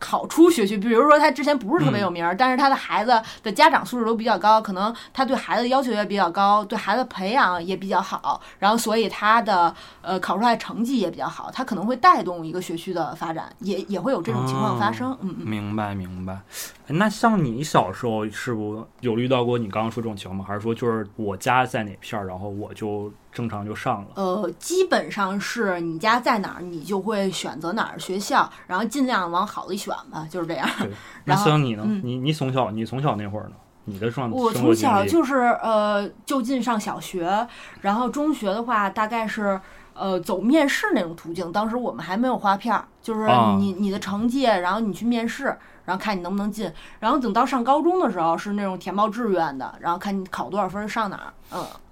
[0.00, 15.16] 考出学区，比如说他之前不是特别有名儿，但是他的孩子的家长素质都比较高，可能他对孩子的要求也比较高，对孩子培养也比较好，然后所以他的呃考出来成绩也比较好，他可能会带动一个学区的发展，也也会有这种情况发生。
[15.20, 15.46] 嗯嗯。
[15.46, 16.40] 明白明白。
[16.86, 20.44] 哎那像你小时候是不有遇到过你刚刚说这种情况吗？
[20.48, 24.08] 还是说就是我家在哪片儿，然后我就正常就上了？
[24.14, 30.68] 呃，基本上是你家在哪儿，你就会选择哪儿学校，然后尽量往好的选吧，就是这样。
[31.24, 31.82] 那然后像你呢？
[31.86, 33.52] 嗯你你从小你从小那会儿呢？
[33.84, 37.46] 你的生我从小就是呃就近上小学，
[37.80, 39.58] 然后中学的话大概是
[39.94, 41.50] 呃走面试那种途径。
[41.50, 45.44] 当时我们还没有划片儿，就是啊你、你的成绩，然后你去面试，
[45.86, 46.70] 然后看你能不能进。
[47.00, 51.32] 然后等到上高中的时候是那种填报志愿的，然后看你考多少分儿上哪儿。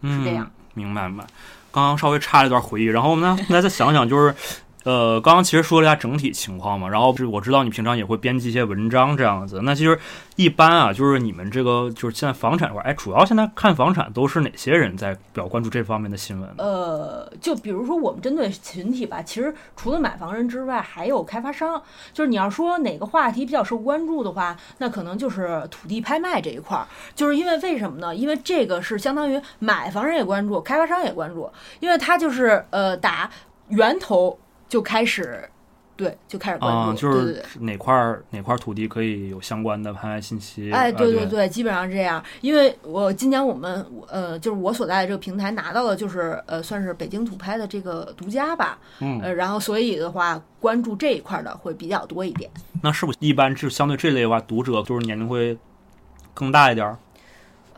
[0.03, 0.45] 嗯，是这样。
[0.45, 0.58] 嗯。
[0.79, 1.25] 明白明白。
[1.71, 4.35] 刚刚稍微插了一段回忆，然后我们呢，来再想想，就是，
[4.85, 9.61] 呃，刚刚其实说了一下整体情况嘛，然后是我知道你平常也会编辑一些文章这样子。
[9.65, 9.99] 那其实
[10.37, 16.49] 一般啊，就是你们这个就是现在房产这块儿，哎，主要现在看房产都是哪些人在比较关注这方面的新闻？
[16.59, 21.83] 呃，就比如说我们针对群体吧，其实除了买房人之外，还有开发商。
[22.13, 26.87] 就是你要说哪个话题比较受关注的话，那可能就是土地拍卖这一块儿。
[27.15, 28.15] 就是因为为什么呢？
[28.15, 33.29] 因为这个是相当于买房人也关注，开发商也关注，因为它就是呃打
[33.69, 35.49] 源头就开始。
[35.97, 37.45] 对，就开始关注，啊，就是。
[37.59, 40.71] 哪块儿哪块儿土地可以有相关的拍卖信息？
[40.71, 42.23] 哎，啊对对对，基本上是这样。
[42.41, 48.79] 因为我今年我们呃，就是我所在的这个平台拿到的就是呃，算是北京土拍的这个独家吧。
[49.01, 52.49] 嗯呃，然后所以的话，关注这一块儿的会比较多一点。
[52.81, 55.59] 那是不是一般就相对这类的话，读者就是年龄会
[56.33, 56.97] 更大一点儿？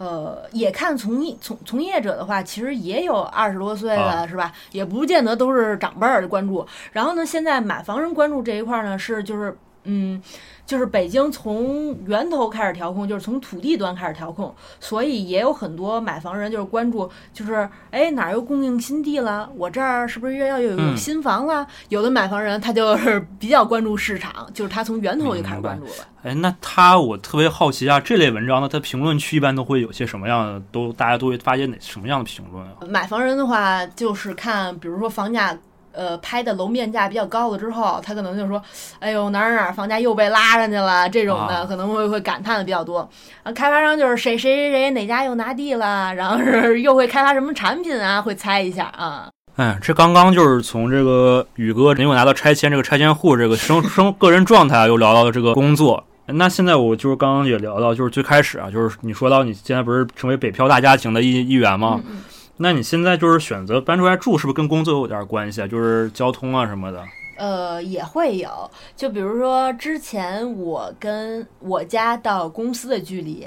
[0.01, 4.51] 呃，也看从业从从业者的话，其实也有二十多岁的，啊是吧？
[4.73, 6.67] 也不见得都是长辈儿的关注。
[6.93, 10.23] 然后呢，现在买房人关注这一块儿呢，是就是嗯，
[10.71, 21.67] 就是北京从源头开始调控，就是从土地端开始调控，所以也有很多买房人就是关注，就是哎哪儿又供应新地了，我这儿是不是又要有新房了？
[21.89, 25.93] 有的买房人他就是 比较关注市场，就是他从源头就开始关注了。
[26.23, 30.63] 哎，那他我特别好奇啊，这类文章呢，他评论区一般都会有些什么样的？
[30.71, 32.75] 都大家都会发现哪什么样的评论啊？
[32.87, 35.59] 买房人的话，就是看，比如说房价，
[35.93, 38.63] 呃，拍的楼面价比较高了之后，他可能就说，
[38.99, 43.09] 哎呦哪儿哪儿房价又被拉上去了，这种的、啊可能会会感叹的比较多。
[43.43, 49.29] 啊，开发商就是谁谁谁谁哪家又拿地了，然后是又会开发什么产品啊，会猜一下啊。
[49.57, 56.03] 哎，这刚刚就是从这个宇哥没有拿到拆迁这个拆迁户这个生 生个人状态啊，又聊到了这个工作。
[56.27, 62.01] 那现在我就是刚刚也聊到，就是最开始啊，就是你说到你现在不是成为北漂大家庭的一一员吗？
[62.07, 62.23] 嗯嗯
[62.63, 65.67] 那你现在就是选择搬出来住，是不是跟工作有点关系啊？
[65.67, 67.03] 就是交通啊什么的。
[67.39, 73.47] 呃，也会有，就比如说之前我跟我家到公司的距离，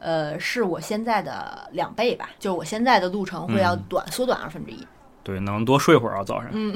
[0.00, 4.78] 呃，是我现在的两倍吧，就我现在的路程会要嗯短、缩短二分之一。
[5.22, 6.48] 对，能多睡会儿啊，早上。
[6.54, 6.72] 嗯，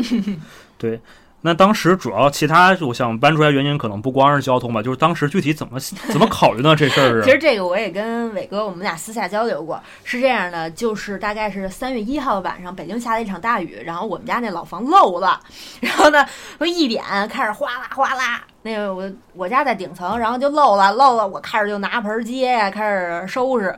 [0.77, 1.01] 对。
[1.45, 6.77] 那当时主要其他，我想搬出来原因可能不光是交通吧，就是当时具体怎么怎么考虑呢？
[6.77, 15.41] 这事儿啊其实这个我也跟伟哥我们俩私下交流过，是这样的，就是大概是三月一号晚上，北京下了一场大雨，然后我们家那老房漏了，
[15.81, 16.25] 然后呢，
[16.59, 23.77] 从一点开始哗啦哗啦，那个我我家在顶层，然后就漏了漏了，我开始就拿盆儿接呀，开始收拾，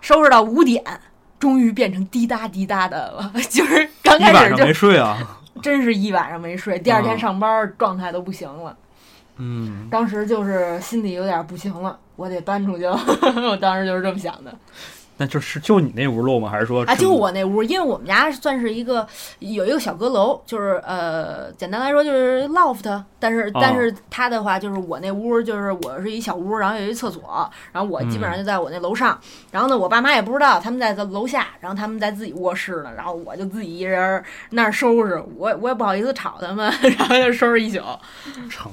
[0.00, 0.82] 收拾到五点。
[1.38, 5.18] 终于变成滴答滴答的了， 就是刚一晚上开始就没睡啊。
[5.62, 8.76] 真是一晚上没睡，第二天啊上班状态都不行了。
[9.38, 12.98] 嗯，当时就是心里有点不行了，我得搬出去了。
[13.50, 14.54] 我当时就是这么想的
[15.18, 16.48] 那就是就你那屋漏吗？
[16.50, 19.06] 还是说啊，就我那屋，因为我们家算是一个
[19.38, 29.18] 有一个小阁楼，就是呃，简单来说就是 loft，但是但是它的话就是我那屋就是我是一小屋，然后有一厕所，然后我基本上就在我那楼上，
[29.50, 37.80] 然后呢我爸妈也不知道他们在楼下，然后他们在自己卧室呢，然后我就自己一人那儿收拾，我我也不好意思吵他们， 然后就收拾一宿。
[38.50, 38.70] 成。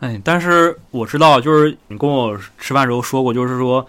[0.00, 3.84] 哎，但是我知道，就是你跟我吃饭时候说过，就是说，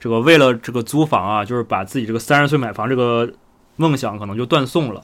[0.00, 3.30] 这个为了这个租房啊，就是把自己这个三十岁买房这个
[3.76, 5.02] 梦想可能就断送了。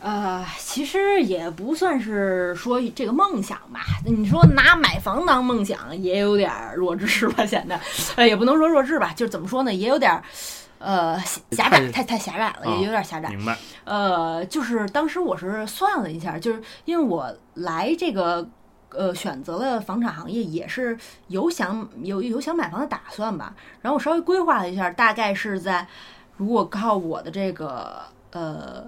[0.00, 3.80] 呃，其实也不算是说这个梦想吧。
[4.06, 7.44] 你说拿买房当梦想，也有点弱智吧？
[7.44, 7.80] 显得，
[8.14, 10.22] 呃，也不能说弱智吧，就是怎么说呢，也有点，
[10.78, 11.18] 呃，
[11.50, 13.28] 狭窄，太太狭窄了，也有点狭窄。
[13.30, 13.58] 明白。
[13.82, 18.48] 呃，就是当时我是算了一下，就是因为我来这个，
[18.90, 20.98] 呃，选择了房产行业，也是
[21.28, 23.54] 有想有有想买房的打算吧。
[23.82, 25.86] 然后我稍微规划了一下，大概是在
[26.36, 28.84] 如果靠我的这个，呃。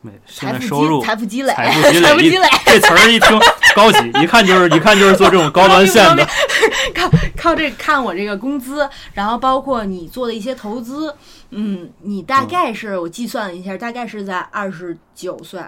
[0.00, 3.36] 没，财富收入积财富积累，财富积累，财富积累，这词儿一听
[3.74, 6.24] 高级，一看就是一看就是做这种高端线的。
[6.94, 11.12] 靠靠这看我这个工资，然后包括你做的一些投资，
[11.50, 15.60] 嗯，你大概是我计算了一下，大概是在二十九岁，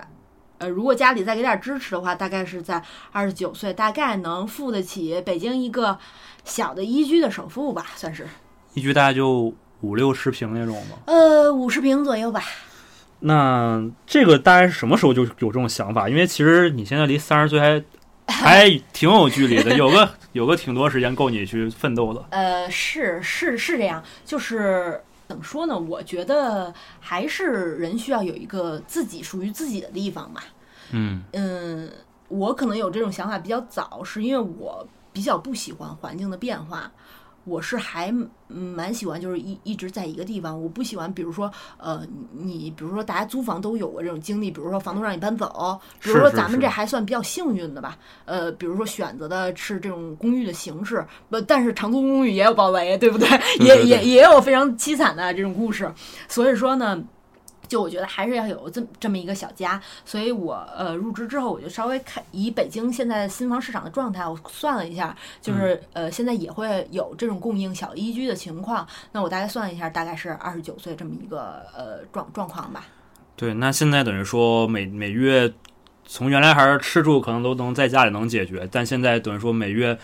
[0.61, 5.99] 呃，如果家里再给点支持的话，大概是在二十九岁，大概能付得起北京一个
[6.45, 8.29] 小的一居的首付吧，算是，
[8.75, 10.99] 一居大概就五六十平那种吗？
[11.07, 12.43] 呃，五十平左右吧。
[13.21, 16.09] 那这个大概是什么时候就有这种想法？
[16.11, 17.83] 因为其实你现在离三十岁还
[18.31, 22.25] 还挺有距离的，有个有个挺多时间够你去奋斗的。
[22.31, 25.79] 呃，是是是这样，就是怎么说呢？
[25.79, 27.45] 我觉得还是
[27.77, 30.43] 人需要有一个自己属于自己的地方吧。
[30.91, 31.89] 嗯嗯，
[32.27, 36.91] 我可能有这种想法比较早，是因为我比较不喜欢环境的变化。
[37.45, 38.11] 我是还
[38.49, 40.61] 嗯蛮喜欢，就是一一直在一个地方。
[40.61, 47.97] 我不喜欢，比如说，呃，你比如说大家租房都有过这种经历，比如说房东让你搬走，比如说咱们这还算比较幸运的吧。
[48.25, 53.29] 呃，比如说选择的是这种公寓的形式，不，但是长租公寓也有暴雷，对不对？
[53.61, 55.93] 也也也有非常凄惨的这种故事。
[56.29, 57.03] 所以说呢。
[57.71, 68.85] 就我觉得还是要有这么这么一个小家，所以我呃入职之后，我就稍微看以北京现在新房市场的状态，我算了一下，就是、呃现在也会有这种供应小一居的情况。
[69.13, 72.85] 那我大概算了一下，大概是二十九岁这么一个呃状状况吧。
[73.37, 75.53] 对，那现在等于说每每月
[76.05, 79.97] 从原来还是吃住可能都能在家里能解决，但现在等于说每月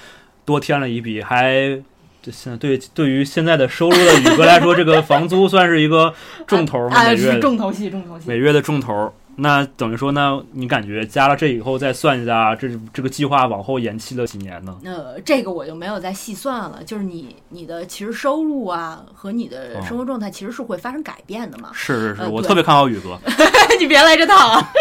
[0.45, 1.83] 多添了一笔，还这
[2.33, 6.13] 现在对对于现在的收入的宇哥来说，这个房租算是一个
[6.47, 8.25] 重头嘛，啊，每月是重头戏，重头戏。
[8.27, 9.13] 每月的重头。
[9.39, 14.75] 那等于说呢，你感觉加了这以后再算一下，这这个计划往后延期了几年呢？
[14.83, 21.69] 呃，这个我就没有再细算了，就是你你的其实收入啊和你的生活状态其实是会发生改变的嘛。
[21.75, 23.19] 是是是，呃我特别看好宇哥。
[23.79, 24.73] 你别来这套啊！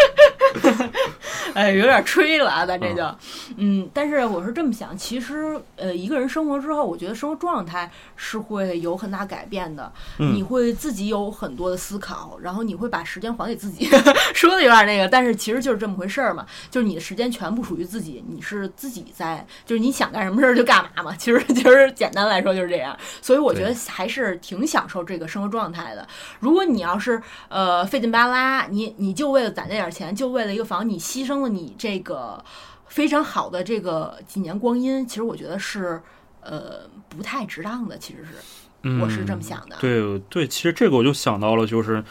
[1.54, 3.02] 哎，有点吹了啊，咱这就，
[3.56, 10.36] 嗯，但是我是这么想，其实呃，一个人生活之后，我觉得生活状态是会有很大改变的，嗯。
[10.36, 13.88] 你会自己有很多的思考，然后你会把时间还给自己，
[14.34, 26.06] 说的有点那个，但是其实就是这么回事儿嘛，就是你的时间全部属于自己，你是自己在，就是你想干什么事儿就干嘛嘛，其实 其实简单来说就是这样，所以我觉得还是挺享受这个生活状态的。
[26.40, 32.42] 如果你要是呃费劲巴拉，你你就为了攒那点钱，就为了一个房，你牺牲了你这个
[32.88, 36.00] 非常好的这个几年光阴，其实我觉得是
[36.42, 38.32] 呃不太值当的，其实是。
[38.82, 42.02] 嗯，我是这么想的对对，其实这个我就想到了，就是。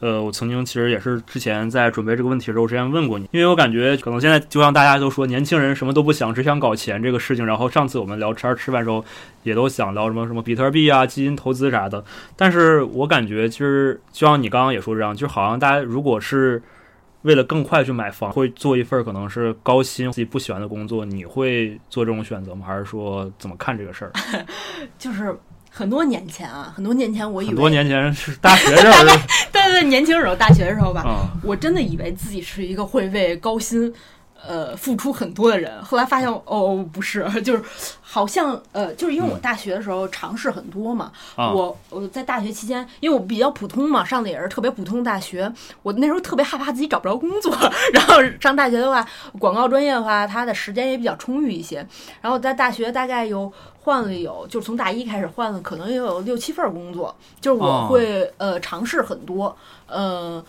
[0.00, 7.46] 呃，我曾经其实也是之前在准备这个问题的时候，之前问过你，因为我感觉可能现在就像大家都说，年轻人什么都不想，只想搞钱这个事情。
[7.46, 9.04] 然后上次我们聊天吃饭的时候，
[9.44, 12.04] 也都想到什么什么比特币啊、基金投资啥的。
[12.34, 16.60] 但是我感觉其实就像你刚刚也说这样，就好像大家如果是
[17.22, 22.66] 为了更快去买房，会做一份可能是高薪自己不喜欢的工作，你会做这种选择吗？
[22.66, 24.12] 还是说怎么看这个事儿？
[24.98, 25.36] 就是
[25.70, 29.04] 很多年前啊，很多年前我以为很多年前是大学时候
[29.52, 31.30] 对对对，年轻时候大学的时候吧，啊。
[31.42, 33.92] 我真的以为自己是一个会为高薪。
[34.46, 37.62] 呃，付出很多的人，后来发现哦，不是， 就是
[38.00, 41.52] 好像呃，就是因为我大学的时候尝试很多嘛，啊。
[41.52, 45.52] 我我在大学期间，因为我比较普通嘛，上的也是特别普通的大学，
[45.82, 47.54] 我那时候特别害怕自己找不着工作，
[47.94, 49.06] 然后上大学的话，
[49.38, 51.86] 广告专业的话，它的时间也比较充裕一些，
[52.20, 53.52] 然后在大学大概有
[53.82, 57.86] 换了有，就是从大一开始换了，可能也有六七份工作，就是我哦。
[57.88, 59.54] 会、呃尝试很多，
[59.86, 60.42] 呃，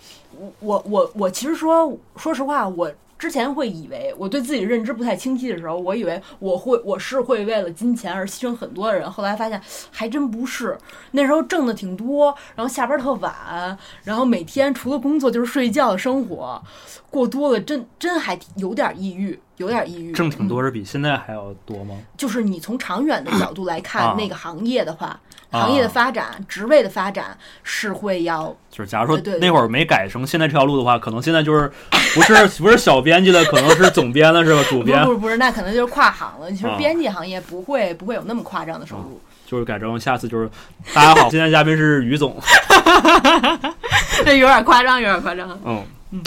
[0.59, 2.91] 我我我其实说说实话，我
[3.23, 10.77] 之前会以为我对自己认知不太清晰的时候，我以为我会我是会为了金钱而牺牲很多的人，后来发现还真不是。
[11.11, 16.61] 那时候挣的挺多，然后下班特晚，然后每天除了工作就是睡觉的生活，
[17.09, 20.11] 过多了真真还有点抑郁，有点抑郁。
[20.11, 21.95] 挣挺嗯多是比现在还要多吗？
[22.15, 25.07] 就是你从长远的角度来看，啊那个行业的话，
[25.49, 31.71] 啊行业的发展、职位的发展是会要就是假如说那会儿没改成现在这条路的话，可能现在就是
[32.13, 34.63] 不是 不是小编辑了，可能是总编了，是吧？
[34.69, 36.51] 主编不是不是，那可能就是跨行了。
[36.51, 39.21] 其实啊编辑行业不会不会有那么夸张的收入。
[39.45, 40.49] 就是改成下次就是
[40.95, 42.41] 大家好， 今天嘉宾是于总。
[44.25, 45.47] 这有点夸张，有点夸张。
[45.63, 46.23] 嗯嗯，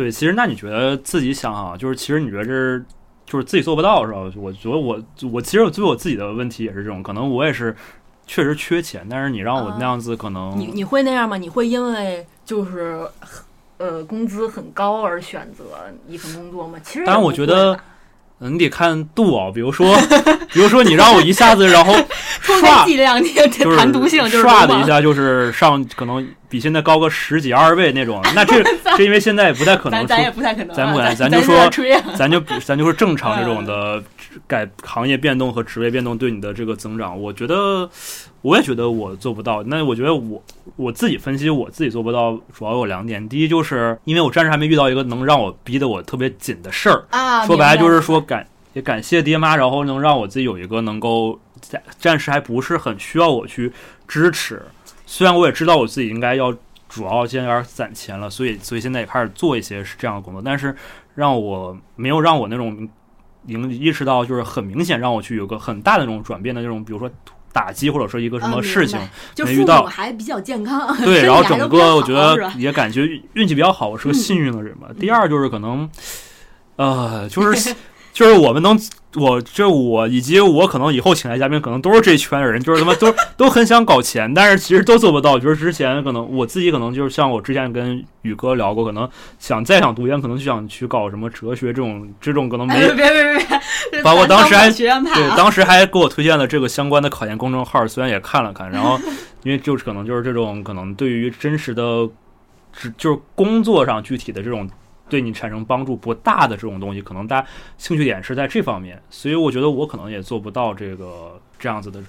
[0.00, 2.82] 对，其实那你觉得自己想啊，就是其实你觉得这是
[3.26, 4.18] 就是自己做不到是吧？
[4.34, 4.98] 我觉得我
[5.30, 7.76] 我其实我对我自己的问题也是这种，可能我也是
[8.26, 11.36] 确实缺钱，但是你让我那样子可能你你会那样吗？
[11.36, 13.06] 你会因为就是
[13.76, 15.64] 呃工资很高而选择
[16.08, 16.78] 一份工作吗？
[16.82, 17.78] 其实也当然我觉得
[18.48, 19.94] 你得看度啊，比如说
[20.50, 21.94] 比如说你让我一下子然后
[22.40, 28.62] 充唰剂量，你这就是谈毒性就是的一下就是上可能比现在高个十几二十倍那种，那这
[28.96, 31.54] 这因为现在也不太可能出咱咱也不太可能啊，咱不敢咱咱就说
[32.16, 34.02] 咱就不咱就说正常这种的
[34.46, 37.88] 改行业变动和职位变动对你的这个增长，我觉得
[38.42, 39.62] 我也觉得我做不到。
[39.64, 40.42] 那我觉得我
[40.76, 43.28] 我自己分析我自己做不到，主要有两点。
[43.28, 53.72] 第一就是因为我暂时还没遇到一个能让我逼得我特别紧的事儿，啊，说白了就是说感也感谢爹妈，然后能让我自己有一个能够暂暂时还不是很需要我去
[54.06, 54.62] 支持。
[55.06, 56.52] 虽然我也知道我自己应该要
[56.88, 60.74] 主要现在要攒钱了，所以所以现在也开始做一些是这样的工作，但是
[61.14, 62.88] 让我没有让我那种
[63.44, 67.10] 明意识到就是很明显让我去有个很大的那种转变的那种，比如说
[67.52, 68.98] 打击或者说一个什么事情
[69.44, 74.14] 没遇到还比较健康，对， 然后整个我觉得也感觉运气比较好，我是个嗯。
[74.14, 74.88] 幸运的人吧。
[74.98, 75.88] 第二就是可能，
[76.76, 77.74] 呃，就是
[78.12, 78.78] 就是我们能，
[79.16, 85.38] 我这我以及我可能以后请来嘉宾，可能都是这一圈人，就是他妈都 都很想搞钱，但是其实都做不到。
[85.38, 89.08] 就是之前可能我自己可能就是像我之前跟宇哥聊过，可能
[89.40, 93.46] 想再想读研，可能就想去搞什么哲学这种这种可能没哎，别别别
[93.90, 98.96] 别， 包括当时还对，啊，当时还给我推荐了这个相关的考研公众号，虽然也看了看，然后
[99.42, 102.08] 因为就是可能就是这种可能对于真实的，
[102.72, 104.68] 只就是工作上具体的这种
[105.10, 107.46] 对你产生帮助不大的这种东西，可能大家
[107.76, 112.00] 兴趣点是在这方面，所以我觉得我可能也做不到这个这样子的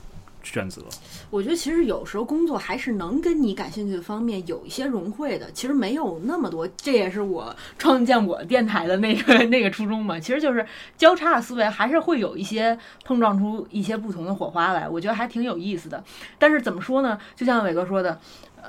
[0.43, 0.81] 选择。
[1.29, 6.67] 我觉得其实有时候工作还是能跟你感兴趣的方面有一些融汇的，其实没有那么多。
[6.77, 10.19] 这也是我 创建我电台的那个那个初衷嘛。
[10.19, 10.65] 其实就是
[10.97, 16.03] 交叉的思维还是会有一些碰撞出一些不同的火花来，我觉得还挺有意思的。
[16.37, 17.17] 但是怎么说呢？
[17.35, 18.19] 就像伟哥说的。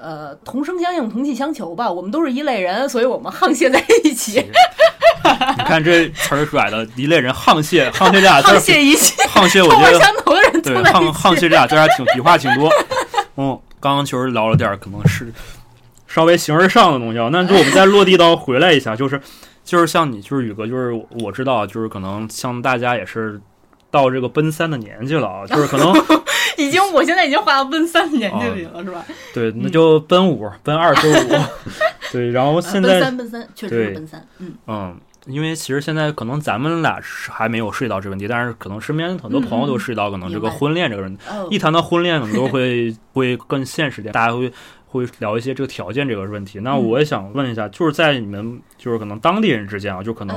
[0.02, 1.88] 呃，同声相应，同气相求吧。
[1.90, 4.44] 我们都是一类人，所以我们沆瀣在一起，
[5.56, 11.36] 你看这词儿甩的，一类人沆瀣，沆瀣这俩字沆，瀣一气，沆瀣，我觉得 相同的人对，沆沆瀣。
[11.36, 12.68] 这俩字儿还挺笔画挺多。
[13.36, 15.32] 嗯，刚刚确实聊了点儿，可能是
[16.08, 17.28] 稍微形而上的东西啊。
[17.32, 19.20] 那就我们再落地到回来一下，就是
[19.64, 23.40] 就是像你，就是宇哥，就是我知道，就是可能像大家也是
[23.90, 26.00] 到这个奔三的年纪了啊，就是可能已
[26.72, 29.04] 经，我现在已经画到奔三年纪里了，是吧？
[29.32, 31.14] 对，那就奔五、奔二十五，
[32.10, 34.54] 对，然后现在三奔三，确实是奔三，嗯。
[34.66, 35.00] 嗯。
[35.28, 41.22] 因为其实现在可能咱们俩是还没有涉及到这个问题，但是可能身边很多朋友都涉及到可能这个婚恋这个问题。
[41.30, 44.52] 哦一谈到婚恋，可能都会 会更现实点，大家会
[44.88, 46.58] 会聊一些这个条件这个问题。
[46.58, 50.36] 那嗯我也想问一下，就是在你们就是可能当地人之间啊，就可能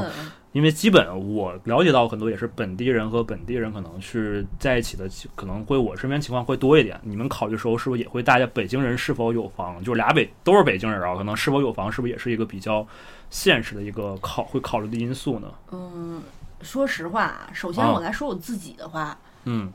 [0.56, 6.98] 因为基本我了解到很多也是本地人和本地人可能是在一起的，可能会我身边情况会多一点。
[7.04, 12.88] 你们考虑的时候是不是也会大家北京人是否有房，就是俩北都是北京人啊，可能是否有房是不是也是一个比较
[13.30, 15.48] 现实的一个考会考虑的因素呢？
[15.74, 16.24] 嗯，
[16.62, 19.70] 说实话啊，首先啊我来说我自己的话，嗯，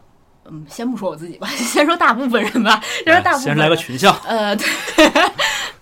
[0.46, 3.58] 嗯，先不说我自己吧， 先说大部分人吧，先说大部分先人。
[3.58, 4.66] 来个群像，呃， 对，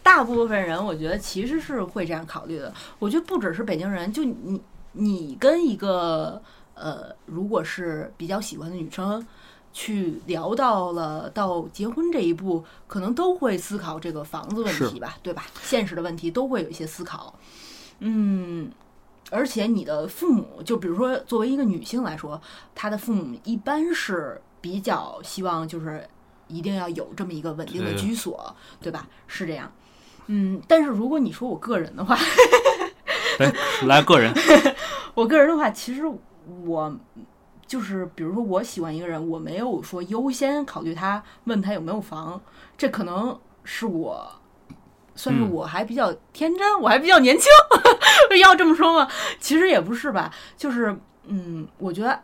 [0.02, 2.74] 大部分人我觉得其实是会这样考虑的。
[2.98, 4.60] 我觉得不只是北京人，就你
[4.92, 6.42] 你跟一个
[6.74, 9.26] 呃，如果是比较喜欢的女生。
[9.70, 15.44] 去聊到了到结婚这一步，可能都会思考这个房子问题吧，对吧？
[15.62, 17.32] 现实的问题都会有一些思考。
[18.00, 18.68] 嗯，
[19.30, 22.40] 而且你的父母，就比如说作为一个女性来说，
[22.74, 26.04] 她的父母一般是比较希望就是
[26.48, 29.06] 一定要有这么一个稳定的居所，对吧？
[29.28, 29.70] 是这样。
[30.26, 32.18] 嗯，但是如果你说我个人的话，
[33.38, 33.52] 来
[33.86, 34.34] 来个人，
[35.18, 36.04] 我个人的话，其实
[36.64, 36.96] 我
[37.66, 42.40] 就是，比如说我喜欢一个人，我没有说优先考虑他，问他有没有房，
[42.76, 44.30] 这可能是我。
[45.16, 47.46] 算是嗯我还比较天真，我还比较年轻，
[48.40, 49.08] 要这么说吗？
[49.40, 52.20] 其实也不是吧，就是嗯，我觉得，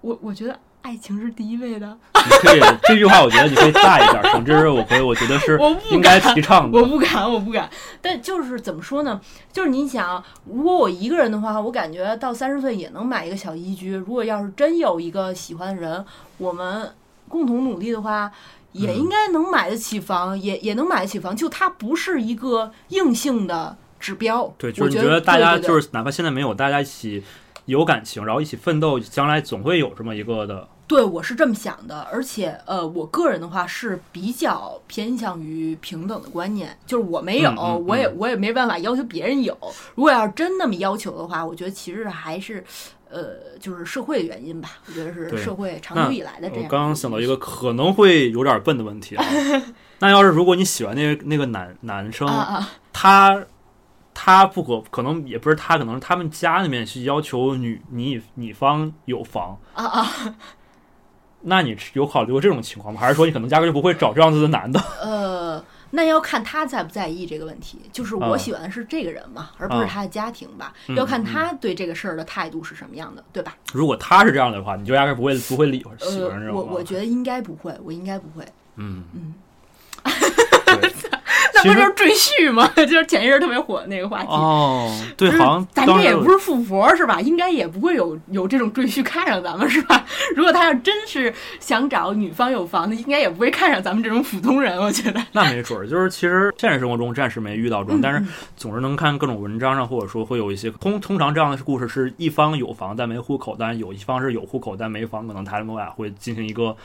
[0.00, 0.56] 我我觉得
[0.88, 6.86] 爱情是第一位的，你可以这句话，我觉得你可以大一点，总之我会我觉得是我不应该敢提倡的我。
[6.86, 7.68] 不敢，我不敢。
[8.00, 9.20] 但就是怎么说呢？
[9.52, 13.94] 就是你想，如果我一个人的话，我感觉到三十岁也能买一个小一居。
[13.94, 16.02] 如果要是真有一个喜欢的人，
[16.38, 16.90] 我们
[17.28, 18.32] 共同努力的话，
[18.72, 21.36] 也应该能买得起房，也也能买得起房。
[21.36, 24.50] 就它不是一个硬性的指标。
[24.56, 27.22] 对，就是你觉觉得大家就是哪怕现在没有，大家一起
[27.66, 39.56] 有感情，然后一起奋斗，将来总会有这么一个的对，我是这么想的，而且呃，我个人的话是比较偏向于平等的观念，就是我没有，嗯嗯我也嗯我也没办法要求别人有。
[39.94, 42.64] 如果要是真那么要求的话，我觉得其实还是
[43.10, 44.70] 呃，就是社会的原因吧。
[44.86, 46.64] 我觉得是社会长久以来的这样。
[46.64, 49.24] 我刚刚想到一个可能会有点笨的问题啊，
[50.00, 52.26] 那要是如果你喜欢那个那个男男生，
[52.92, 53.44] 他
[54.14, 60.06] 他不可可能也不是他，可能是他们家里面去要求女你你方有房啊啊，
[61.42, 63.00] 那你有考虑过这种情况吗？
[63.00, 64.80] 还是说你可能压根就不会找这样子的男的？
[65.00, 67.78] 呃，那要看他在不在意这个问题。
[67.92, 70.72] 就是我嗯喜欢的是这个人嘛，而不是嗯他的家庭吧。
[70.88, 73.56] 嗯要看他对这个事儿的态度是什么样的，对吧？
[73.72, 78.44] 如果他是这样的话，你就压根不会不会理喜呃欢这，种吗我我觉得应该不会，我应该不会。
[78.76, 79.34] 嗯嗯，
[81.64, 82.68] 那不就是赘婿吗？
[82.76, 84.28] 就是前一阵儿特别火的那个话题。
[84.30, 87.20] 哦，对，就是好像咱这也不是富婆是吧？
[87.20, 90.04] 应该也不会有有这种赘婿看上咱们是吧？
[90.34, 94.78] 如果他要真是想找女方有房的，应该也不会看上咱们这种普通人。
[94.78, 98.22] 我觉得，那没准儿，就是其实现实生活中暂时没遇到这种，但是
[98.56, 106.76] 总是能看各种文章上，或者说会有一些通通常这样的故事是一方有房但没户口，但是有一方是有户口但没房，可能他们俩会进行一个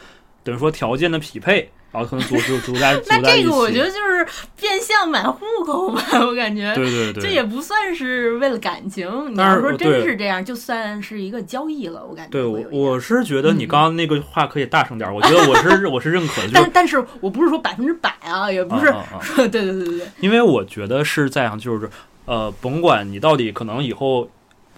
[0.44, 3.44] 等于说条件的匹配，然后可能组组 组在组那在一起。
[3.44, 4.26] 这个我觉得就是
[4.60, 6.74] 变相买户口吧， 我感觉。
[6.76, 12.06] 对对对，这也不算是为了感情，你但是要说真是这样，就算是一个交易了。
[12.06, 21.90] 我感觉对我我是觉得你嗯刚刚那个话可以大声点儿，我觉得我是 我是认可的，就是但但是我不是说百分之百啊，也不是啊啊啊说对对对对对，因为我觉得是这样，就是
[22.26, 24.30] 呃，甭管你到底可能以后，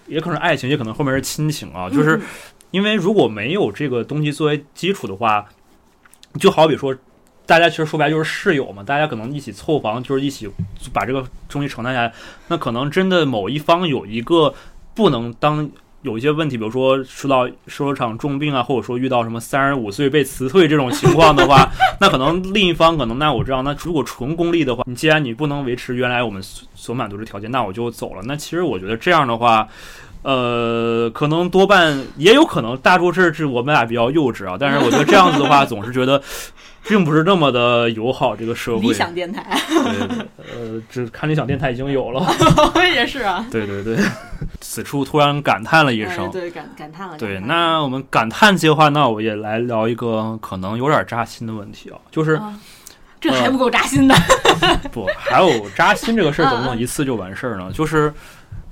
[0.06, 2.22] 也可能爱情，也可能后面是亲情啊，就是嗯
[2.72, 5.46] 因为如果没有这个东西作为基础的话，
[6.38, 6.94] 就好比说，
[7.46, 10.48] 大家其实说白就是室友嘛，大家可能一起凑房，就是一起
[10.92, 12.12] 把这个东西承担下来，
[12.48, 14.54] 那可能真的某一方有一个
[14.94, 15.70] 不能当。
[16.02, 21.68] 有一些问题，比如说受到受了场重病啊，或者说遇到什么三十五岁被辞退这种情况的话，
[22.00, 26.40] 那可能另一方可能那我知道，那如果纯功利的话，你既然你不能维持原来我们
[26.76, 28.22] 所满足的条件，那我就走了。
[28.24, 29.66] 那其实我觉得这样的话，
[30.26, 36.20] 呃，可能多半也有可能大多是是我们俩比较幼稚啊，但是我觉得这样子的话，总是觉得
[36.88, 38.88] 并不是那么的友好这个社会。
[38.88, 42.26] 理想电台对，对呃，这看理想电台已经有了。
[42.74, 43.96] 我也是啊，对对对，
[44.60, 46.28] 此处突然感叹了一哎声。
[46.32, 47.16] 对感感叹了。
[47.16, 52.52] 对，那我们感叹计划，那我也来聊一个可能有点扎心的问题啊，就是啊
[53.20, 54.14] 这还不够扎心的。
[54.90, 57.70] 不还有扎心这个事儿，怎么嗯能一次就完事儿呢？
[57.72, 58.12] 就是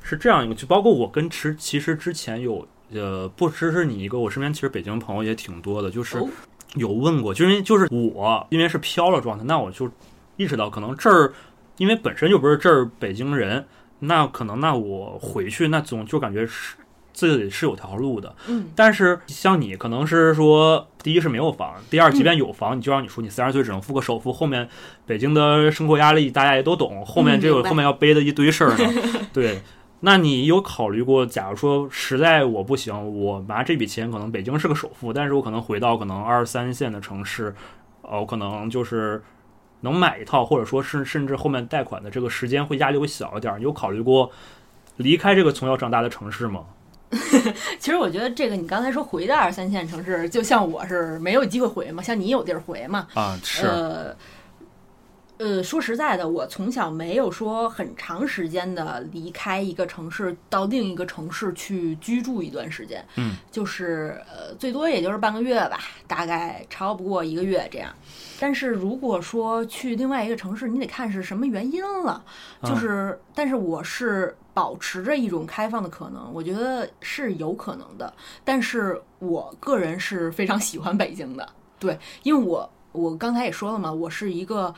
[0.07, 6.29] 是这样一个，就包括我跟池其实之前有呃，不只是你一个，我身边其实北京朋友也挺多的，就是哦
[6.75, 9.91] 有问过，就是因为就是我因为是飘了状态，那我就
[10.37, 11.33] 意识到可能这儿
[11.79, 13.65] 因为本身就不是这儿北京人，
[14.01, 16.77] 那可能那我回去那总就感觉是
[17.13, 18.35] 自己是有条路的。
[18.49, 24.69] 嗯但是像你可能是说，第一是没有房，第二即便有房，你就让你说你三十岁只能付个首付，后面
[25.07, 28.93] 北京的生活压力大家也都懂，后面这有明白后面要背的一堆事儿呢。
[29.33, 29.63] 对，
[30.05, 37.55] 那你有考虑过，假如说实在我不行，我拿这笔钱可能北京是个首付，但是我可能回到可能二三线的城市，
[38.03, 39.23] 呃，我可能就是。
[39.81, 43.59] 能买一套，或者说是甚至后面贷款的这个时间会压力会小一点儿。
[43.59, 44.31] 你有考虑过
[44.97, 46.65] 离开这个从小长大的城市吗？
[47.79, 53.07] 其实我觉得这个你刚才说回到二三线城市，就像我是没有机会回嘛，像你有地儿回嘛。
[53.13, 54.17] 啊，是，呃，
[55.45, 67.95] 呃，说实在的，我从小没有说很长时间的离开一个城市到另一个城市去居住一段时间，嗯，就是呃，最多也就是半个月吧，大概超不过一个月这样。
[68.41, 72.13] 但是如果说去另外一个城市，你得看是什么原因了。
[72.13, 72.25] 啊
[72.63, 78.11] 就是，但是我是保持着一种开放的可能，我觉得是有可能的。
[78.47, 81.47] 但是我个人是非常喜欢北京的，
[81.79, 84.75] 对，因为我我刚才也说了嘛，我是一个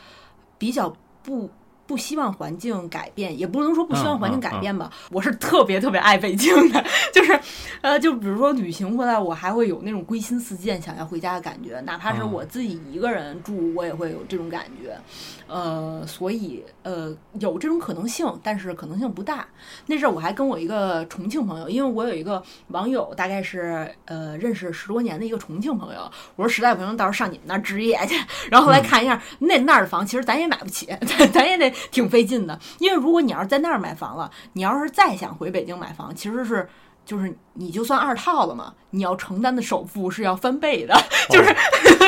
[0.59, 1.51] 比较不。
[1.87, 4.91] 不希望环境改变，也不能说不希望环境改变吧。
[5.11, 6.85] 我是特别特别爱北京的，
[7.15, 7.39] 就是，
[7.81, 14.97] 呃，就比如说旅行回来，我还会有那种归心似箭、想要回家的感觉，哪怕是嗯我自己一个人住，我也会有这种感觉。
[15.49, 19.47] 呃，所以呃有这种可能性，但是可能性不大。
[19.87, 28.17] 那阵儿我还跟我一个重庆朋友，因为我有一个网友，大概是呃认识十多年的一个重庆朋友，我说实在不行，到时候上你们那儿置业去。
[28.51, 32.59] 然后后来看一下、那那儿的房，其实咱也买不起，咱咱也得 挺费劲的。
[32.79, 36.69] 因为如果你要是在那儿买房了，你要是再想回北京买房，其实是。
[37.05, 41.55] 就是你就算二套了嘛，你要承担的首付是要翻倍的，就是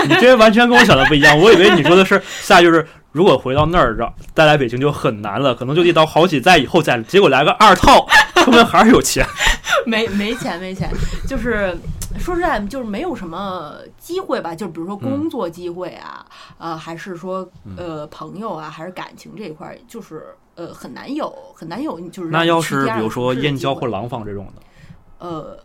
[0.08, 1.38] 你这 完全跟我想的不一样。
[1.38, 8.08] 我以为你说的是下就是如果回到那儿让再来北京就很难了，可能就得到好几代以后再，结果来个二套，
[8.42, 9.24] 说明还是有钱。
[9.86, 10.90] 没没钱没钱，
[11.28, 11.78] 就是
[12.18, 16.24] 说实在，就是没有什么机会吧，就比如说工作机会啊，
[16.56, 25.58] 呃，还是说呃朋友啊，还是感情这一块儿，就是呃很难有很难有，就是那要是比如说燕郊或廊坊这种的，呃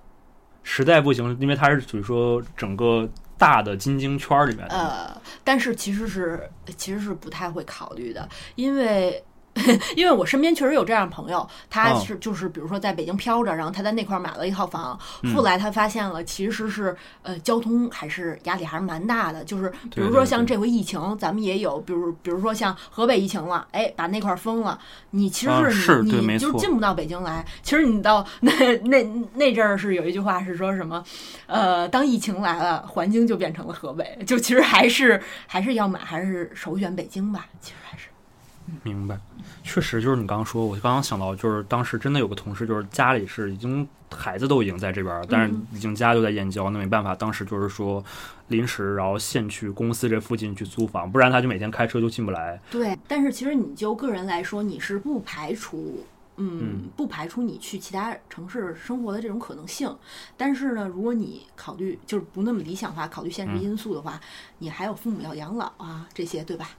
[0.63, 4.75] 实在不行，因为它是属于说整个大的京津圈儿里面的。
[4.75, 9.23] 呃，但是其实是其实是不太会考虑的，因为。
[9.95, 15.33] 因为我身边确实有这样的朋友，他哦是就是比如说在北京飘着，然后他在那块儿买了一套房，嗯。
[15.33, 24.79] 后来他发现了其实是呃交通还是压力还是蛮大的，就是比如说像这回疫情，咱们也有，比如比如说像河北疫情了，哎，把那块儿封了，
[25.11, 27.45] 你其啊实是你、你就进不到北京来。
[27.61, 29.03] 其实你到那那
[29.35, 31.03] 那阵儿是有一句话是说什么，
[31.45, 38.07] 呃，当疫情来了，环京就变成了河北，就其实还是还是要买，还是首选北京吧，其实还是。
[38.83, 39.17] 明白，
[39.63, 48.03] 确实就是你刚刚说，我刚刚想到，就是当时真的有个同事，就是家里是已经孩子都已经在这边了，但是嗯已经家就在燕郊，那没办法，当时就是说
[48.47, 52.59] 临时然后现去公司这附近去租房，不然他就每天开车就进不来。
[52.71, 56.03] 对，但是其实你就个人来说，你是不排除。
[56.35, 59.95] 嗯嗯，不排除你去其他城市生活的这种可能性，
[60.35, 64.19] 但是呢，如果你考虑就是不那么理想化，考虑现实嗯因素的话，
[64.57, 66.71] 你还有父母要养老啊，这些对吧？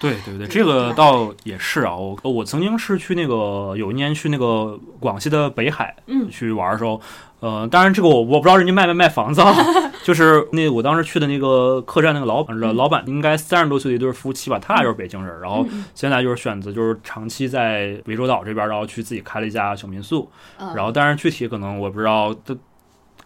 [0.00, 1.94] 对对对，这个倒也是啊。
[1.94, 7.00] 我我曾经是去那个有一年去那个广西的北海，嗯去玩的时候，
[7.40, 9.54] 呃，当然这个我我不知道人家卖没卖房子啊，
[10.02, 22.56] 就是那我当时去的那个客栈那个老板，嗯老板应该三十多岁的一对夫妻吧，他俩就是北京人，然后嗯现在就是选择就是长期在涠洲岛这边，然后去自己开了一家小民宿，嗯，然后但是具体可能我不知道的。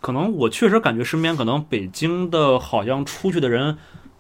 [0.01, 3.75] 可能我确实感觉身边可能北京的好像出去的人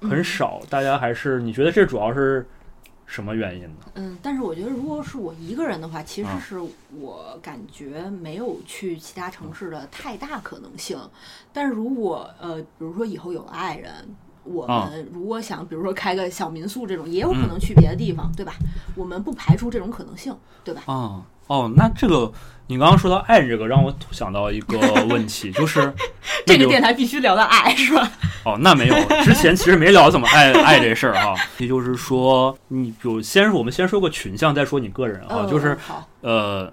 [0.09, 2.47] 很嗯少，大家还是你觉得这主要是
[3.07, 3.77] 什么原因呢？
[3.95, 6.59] 嗯，但是我觉得，如果是我一个人的话，其实啊是
[6.99, 10.99] 我感觉没有去其他城市的太大可能性。
[11.53, 13.93] 但是如果呃，比如说以后有了爱人，
[14.45, 18.55] 我啊们如果想，比如说开个小民宿这种，也有可嗯能去别的地方，对吧？
[18.97, 20.83] 我们不排除这种可能性，对吧？
[20.87, 22.33] 啊哦，那这个
[22.69, 25.93] 你刚刚说到爱这个，让我想到一个 问题，就是
[26.47, 28.11] 这个电台必须聊到爱，是吧？
[28.45, 31.35] 哦，那没有，之前其实没聊怎么爱爱这事儿哈。
[31.59, 36.73] 也就是说，你比如先我们先说个群像，再说你个人啊，嗯就是好，呃，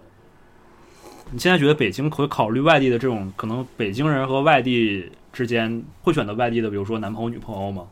[1.31, 7.83] 你现在觉得北京会考虑外地的这种，可能北京人和外地之间会选择外地的，比如说男朋友、女朋友吗？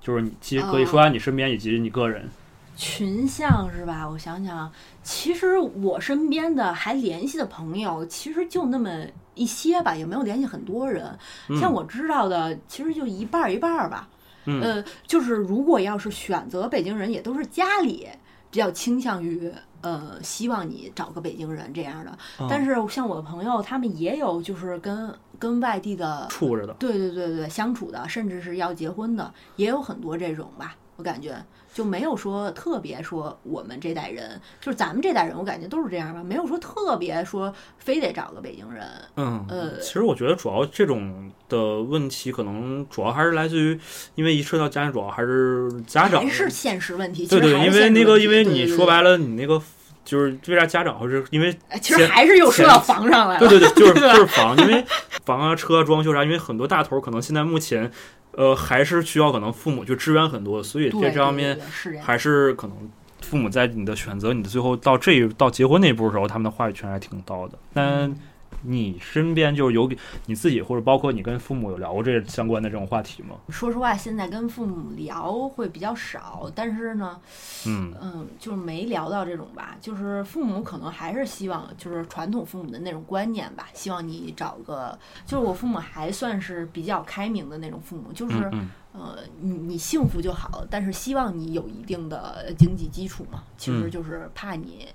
[0.00, 2.28] 就是你其实可以说下你身边以及你个人。
[2.76, 4.08] 群像是吧？
[4.08, 4.70] 我想想，
[5.02, 8.90] 其实我身边的还联系的朋友，其实就那么
[9.34, 11.16] 一些吧，也没有联系很多人。
[11.48, 14.08] 嗯像我知道的，其实就一半儿一半儿吧。
[14.44, 18.08] 嗯呃，就是如果要是选择北京人，也都是家里
[18.50, 19.52] 比较倾向于
[19.82, 22.18] 呃，希望你找个北京人这样的。
[22.40, 30.76] 嗯但是像我的朋友，他们也有就是跟跟外地的处着的，对对对对，相处的，甚至是要结婚的，也有很多这种吧。
[30.96, 31.36] 我感觉
[31.74, 38.86] 就没有说特别说我们这代人，就是咱们这代人，我感觉都是这样吧，没有说特别说非得找个北京人。
[39.16, 43.78] 嗯，呃其实我觉得主要这种的问题，可能主要还是来自于，
[44.14, 49.60] 因为一涉及到家庭，主要还是家长还是现实问题，对对，因为那个，因为你说白了，你那个
[50.04, 53.48] 就是为啥家长会是因为哎其实还是又说到房上来了。
[53.48, 54.84] 对对对，就是 就是房，因为
[55.24, 57.90] 房啊、车啊、装修啥，因为很多大头儿可能现在目前，
[58.32, 61.58] 呃，还是需要可能父母去支援很多，所以在这方面。
[62.02, 62.76] 还是可能
[63.20, 67.58] 父母在你的选择、你的最后到这一到结婚那一步的时候，他们的话语权还挺高的。
[67.72, 68.14] 但
[68.62, 69.90] 你身边就是有
[70.26, 73.36] 你自己或者包括你跟父母有聊过这相关的这种话题吗？
[73.48, 77.20] 说实话，现在跟父母聊会比较少，但是呢，
[77.66, 94.86] 嗯嗯，就是没聊到这种吧，就是父母可能还是希望，就是传统父母的那种观念吧，希望你找个，就是我父母还算是比较开明的那种父母，就是、嗯嗯呃，你你幸福就好，但是希望你有一定的经济基础嘛，其实嗯就是怕你。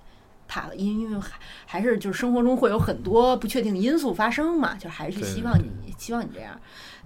[0.47, 6.59] 怕，因因为还还是就是生活中会有很多不确定因素发生嘛，就还是希望你希望你这样。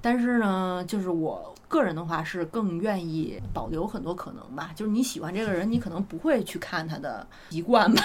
[0.03, 4.71] 但是呢，就是我个人的话是更愿意保留很多可能吧。
[4.75, 8.01] 就是你喜欢这个人，你可能不会去看他的习惯吧。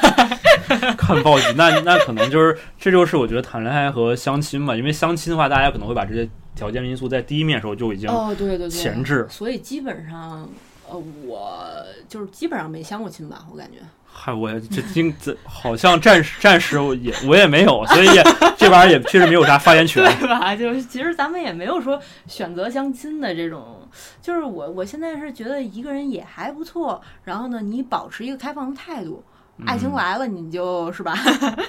[0.99, 9.27] 看报纸，那那可能就是这就是我觉得谈恋爱和相亲嘛，因为相亲的话，大家可能会把这些条件因素在第一面的时候就已经哦，对对对，前置。
[9.31, 10.47] 所以基本上，
[10.87, 13.79] 呃，我就是基本上没相过亲吧，我感觉。
[14.19, 18.25] 嗨，我也这今这好像暂时暂时我也我也没有，所以也
[18.57, 20.03] 这玩意儿也确实没有啥发言权。
[20.19, 20.57] 对吧？
[20.57, 23.87] 就是其实咱们也没有说选择相亲的这种，
[24.23, 29.23] 就是我我现在是觉得一个人也还不错，然后呢，你保持一个开放的态度，
[29.65, 31.15] 爱情来了，你就是吧？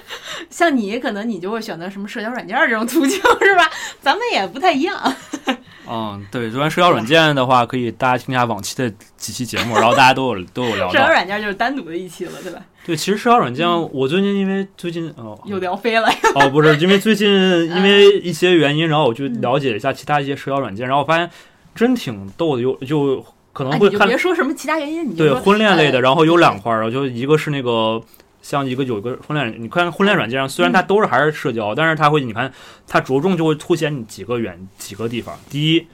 [0.50, 3.70] 像你可能你就会选择什么社交软件这种途径是吧？
[4.00, 5.14] 咱们也不太一样。
[5.90, 11.08] 嗯，对，说完社交软件的话，可以大家听一下往期的几期节目，然后大家都有都有聊社交。
[11.08, 12.60] 软件就是单独的一期了，对吧？
[12.84, 16.08] 对，其实社交软件，我最近因为最近哦又聊飞了。
[16.34, 21.28] 哦不是，因为最近因为 一些原因，然后我就了解了一下其他一些社交软件，然后我发现
[21.74, 28.00] 真挺逗的，又就可能会看别说什么其他原因，你对婚恋类的，呃然后有两块儿，然后就一个是那个
[28.48, 32.50] 像一个有一个婚恋，你看婚恋软件上，虽然它都是还是社交，但是它会你看
[32.86, 35.38] 它着重就会凸显你几个远几个地方。
[35.50, 35.86] 第一，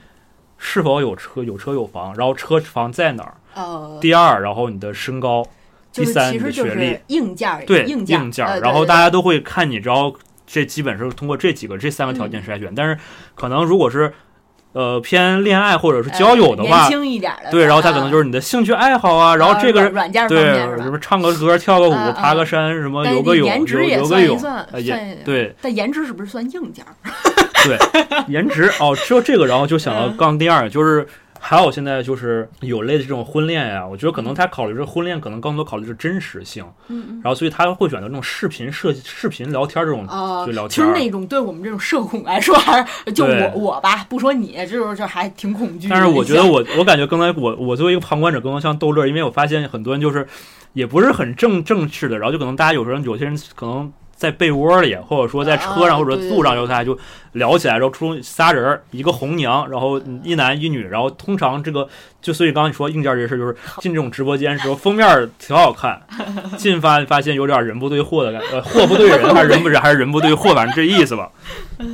[0.57, 3.35] 是否有车有车有房，然后车房在哪儿？
[3.55, 5.45] 呃，第二，然后你的身高，
[5.91, 8.31] 第三你的学历，硬件，对硬件
[8.61, 10.15] 然后大家都会看你，然后
[10.47, 12.97] 这基本是通过这几个这三个条件筛选，但是
[13.35, 14.13] 可能如果是
[14.75, 16.89] 呃偏恋爱或者是呃交友的话年。
[16.89, 20.83] 轻一点的，对，然后他可能就是是你的兴趣爱好啊，然后这个人软件方对？
[20.83, 24.37] 什么唱个歌、跳个舞、爬个山，什么游个泳、游游个泳，
[25.23, 26.85] 对 但颜值是不是算硬件？
[27.65, 27.77] 对，
[28.27, 31.07] 颜值哦，说这个，然后就想到嗯刚第二，就是
[31.47, 37.21] 还有现在就是有类的这种婚恋呀，我觉得可能他考虑这婚恋，可能更多考虑是真实性，嗯嗯。
[37.23, 40.89] 然后所以他会选择这种视频设视频聊天这种哦就聊，天儿。
[40.89, 45.87] 其实那种对我们这种社恐来说，还 是就我我吧，不说你，就是就还挺恐惧。
[45.87, 50.27] 但是我觉得我我感觉刚才我我作为一个旁观者，更多像逗乐，因为我发现很多人就是
[50.73, 53.93] 也不是很正正式的，然后就可能大家有时候有些人可能
[54.25, 56.97] 在被窝里，或者说在车上啊或者对路上，对然后大家就
[57.33, 61.87] 聊起来，然后出仨人儿，一个红娘，然后一男一女，然后通常这个
[62.21, 66.01] 就所以刚刚你说硬件这事，就是进这种直播间时候封面挺好看，
[66.57, 71.31] 进发发现有点人不对货的感觉，呃，货不对人，还是人不人，还是人不对货，反正这意思吧。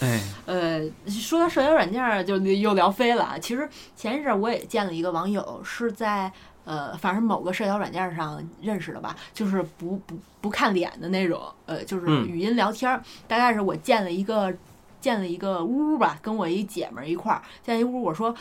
[0.00, 3.38] 哎，呃，说到社交软件，就又聊飞了啊。
[3.40, 6.32] 其实前一阵儿我也见了一个网友，是在
[6.64, 13.02] 呃，反正某个社交软件上认识的吧，就是不不不看脸的那种，呃，就是嗯语音聊天儿。
[13.26, 14.52] 大概是我建了一个
[15.00, 18.34] 建了一个屋吧，跟我一姐们儿一块儿建一屋，我说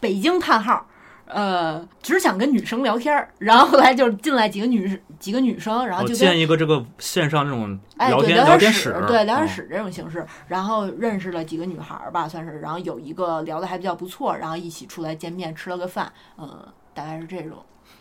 [0.00, 0.86] 北京叹号。
[1.30, 16.66] 呃，只想跟女生聊天儿，然后后来就进来几个女几个女生，然后就跟建一个这个线上这种哎，聊对，聊天聊室，对，聊天嗯室这种形式，然后认识了几个女孩儿吧，算是，然后有一个聊的还比较不错，然后一起出来见面吃了个饭，嗯，
[16.98, 17.58] 大概是这种。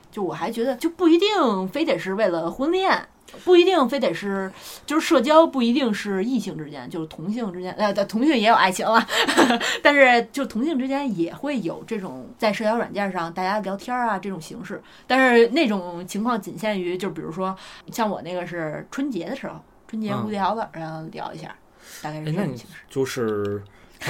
[0.10, 3.08] 就我还觉得，就不一定非得是为了婚恋，
[3.44, 4.52] 不一定非得是，
[4.86, 9.06] 就是社交不一定是异性之间，就是同性之间，呃，同性也有爱情了，
[9.84, 17.56] 但是就同性之间也会有这种在社交软件上大家聊天啊这种形式，但是那种情况仅限于，就比如说
[17.92, 21.54] 像我那个是春节的时候，春节嗯无聊了，然后聊一下，
[22.02, 22.74] 大概是这种形式。
[22.90, 23.62] 就是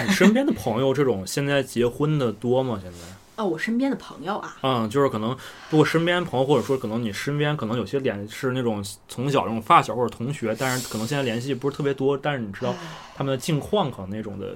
[0.06, 2.80] 你身边的朋友这种现在结婚的多吗？
[2.82, 2.98] 现在？
[3.38, 5.30] 哦，我身边的朋友啊，嗯，就是可能，
[5.70, 12.74] 如果身边朋友或者说可能你身边可能有些联是那种从小那种发小或者同学，但是可能现在联系不是特别多，但是你知道
[13.16, 14.56] 他们的近况可能那种的，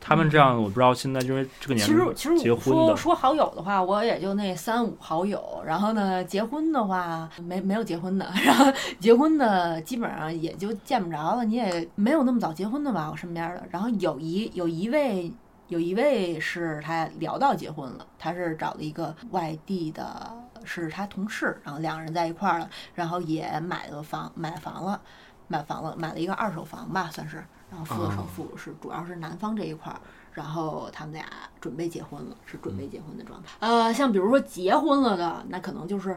[0.00, 5.40] 他们这样我不知道现在因为这个年龄其实龄其实我结婚的，说说好友的话，我也就那三五好友。
[5.64, 8.66] 然后呢，结婚的话没没有结婚的， 然后
[8.98, 11.44] 结婚的基本上也就见不着了。
[11.44, 13.62] 你也没有那么早结婚的吧，我身边的。
[13.70, 15.30] 然后有一有一位
[15.72, 20.30] 有一位是他聊到结婚了，他是找了一个外地的，
[20.64, 25.00] 是他同事，然后两个人在一块儿了，然后也买了房买房了，
[25.48, 27.42] 买房了，买了一个二手房吧，算是。
[27.70, 29.98] 然后付了首哦付，是主要是男方这一块儿，
[30.34, 31.24] 然后他们俩
[31.58, 33.48] 准备结婚了，是准备结婚的状态。
[33.60, 36.10] 呃，像比如说结婚了的，那可能就是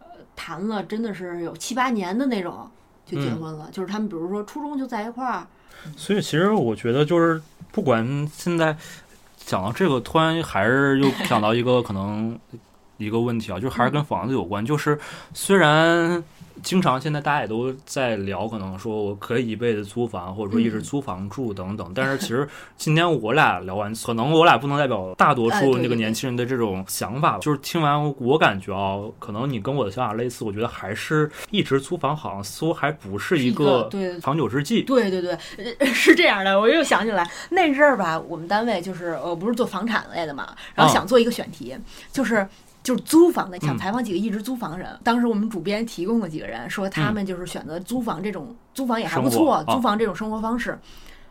[0.00, 2.66] 呃谈了真的是有七八年的那种
[3.04, 5.46] 就结嗯婚了，就是他们比如说初中就在一块儿，
[5.98, 7.38] 所以其实我觉得就是
[7.72, 8.76] 不管现在
[9.44, 12.38] 讲到这个，突然还是又想到一个可能
[12.98, 14.96] 一个问题啊，就还是跟房子有关，就是
[15.34, 16.22] 虽然。
[16.62, 21.92] 经常现在大家也都在聊，可能说我可以一辈子租房，或者说一直嗯租房住等等。
[21.94, 27.38] 但是其实今天我俩聊完，可能我俩不能代表大多数那个年轻人的这种想法吧。
[27.38, 34.82] 就是听完我感觉啊，可能你跟我的想法类似，我觉得还是一直租房好像似乎还不是是一个对长久之计。
[34.82, 35.38] 对对对，
[35.78, 41.76] 呃 是这样的，我又想起来那阵儿吧，我们单位就是呃不是做房产类的嘛，然后啊想做一个选题，
[42.12, 42.46] 就是。
[42.82, 44.88] 就是租房的，想嗯采访几个一直租房人。
[45.04, 50.78] 当时我们主编提供了几个人，说他嗯们就是选择租房这种，租房也还不错，啊租房这种生活方式。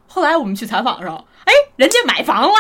[0.08, 2.54] 后来我们去采访的时候，哎，人家买房了，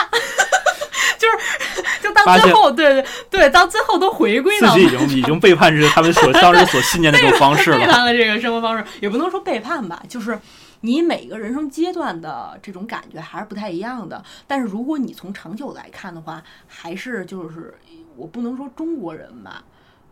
[1.19, 7.91] 就是就到最后，对对对，到最后都回归到自己已经已经背叛这他们所 当时所信念的这种方式了背了。
[7.91, 10.39] 叛了这个生活方式，也不能说背叛吧，就是
[10.81, 14.23] 你每个人生阶段的这种感觉还是不太一样的。
[14.47, 17.73] 但是如果你从长久来看的话，还是就是
[18.15, 19.63] 我不能说中国人吧，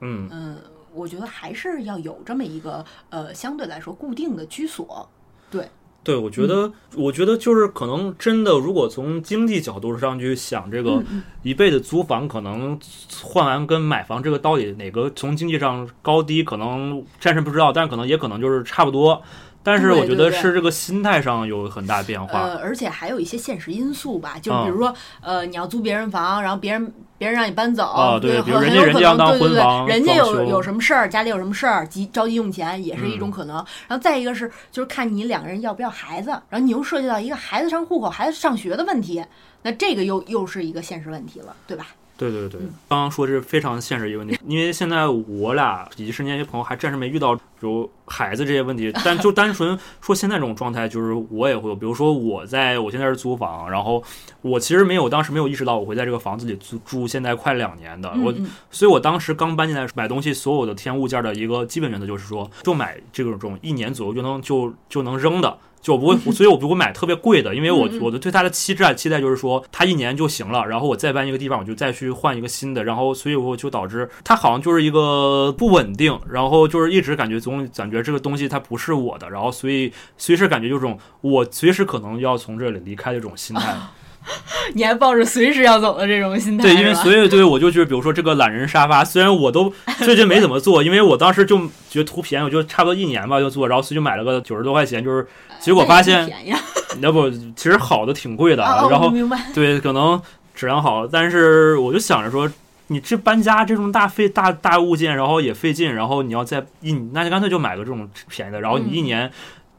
[0.01, 0.57] 嗯，嗯，
[0.93, 5.07] 我觉得还是要有这么一个呃相对来说固定的居所。
[5.51, 5.67] 对，
[6.03, 11.03] 对，我觉得，我觉得就是可能真的，如果从经济角度上去想，这个
[11.43, 12.79] 一辈子租房，可能
[13.21, 19.21] 换完跟买房这个到底哪个从经济上高低，可能暂时不知道，但是可能也可能就是差不多。
[19.61, 22.39] 但是我觉得是这个心态上有很大变化。
[22.39, 33.55] 呃，而且还有一些现实因素吧，就嗯比如说，呃，你要租别人房，然后别人别人让你搬走，啊对对，比如人家很很有可人家要当能对对对人家有有什么事儿，家里有什么事儿，急着急用钱也是一种嗯可能。
[33.87, 39.23] 然后再一个是，就是看你两个人要不要孩子，然后你又涉及到一个孩子上户口、孩子上学的问题，
[39.63, 41.87] 那这个又又是一个现实问题了，对吧？
[42.19, 42.59] 对对对。
[42.61, 54.03] 嗯，刚刚说这是非常现实一个问题， 因为现在我俩以及身边一些朋友还暂时没遇到有孩子这些问题，但 就单纯说现在这种状态，就是我也会有，比如说我在我现在是租房，然后
[54.41, 58.33] 我其实没有当时没有意识到我会在这个房子里租住现在快两年的，我
[58.69, 65.57] 所以我当时刚搬进来买东西，所有的添物件的一个基本原则就是说，就买这种一年左右就能就就能扔的。
[65.81, 83.75] 就我不会， 所以我不会买特别贵的，因为我我的对它的期待期待就是说，它一年就行了，然后我再搬一个地方，我就再去换一个新的，然后所以我就导致它好像就是一个不稳定，然后就是一直感觉总感觉这个东西它不是我的，然后所以随时感觉就是这种我随时可能要从这里离开的这种心态。
[84.75, 91.57] 你还抱着随时要走的这种心态，对，因为所以对我就觉得，比如说这个懒人沙发，虽然我都 最近没怎么做，因为我当时就
[91.89, 95.25] 觉得图便宜，我就差不多一年吧就做，然后所以就买了个九十多块钱，就是
[95.59, 96.59] 结果发现便宜啊
[97.01, 99.11] 要不其实好的挺贵的，然后
[99.53, 100.21] 对可能
[100.53, 102.49] 质量好，但是我就想着说。
[102.91, 109.31] 你这搬家这种大费大大物件，然后也费劲，然后你要再一，那就干脆就买个这种便宜的，然后你一嗯年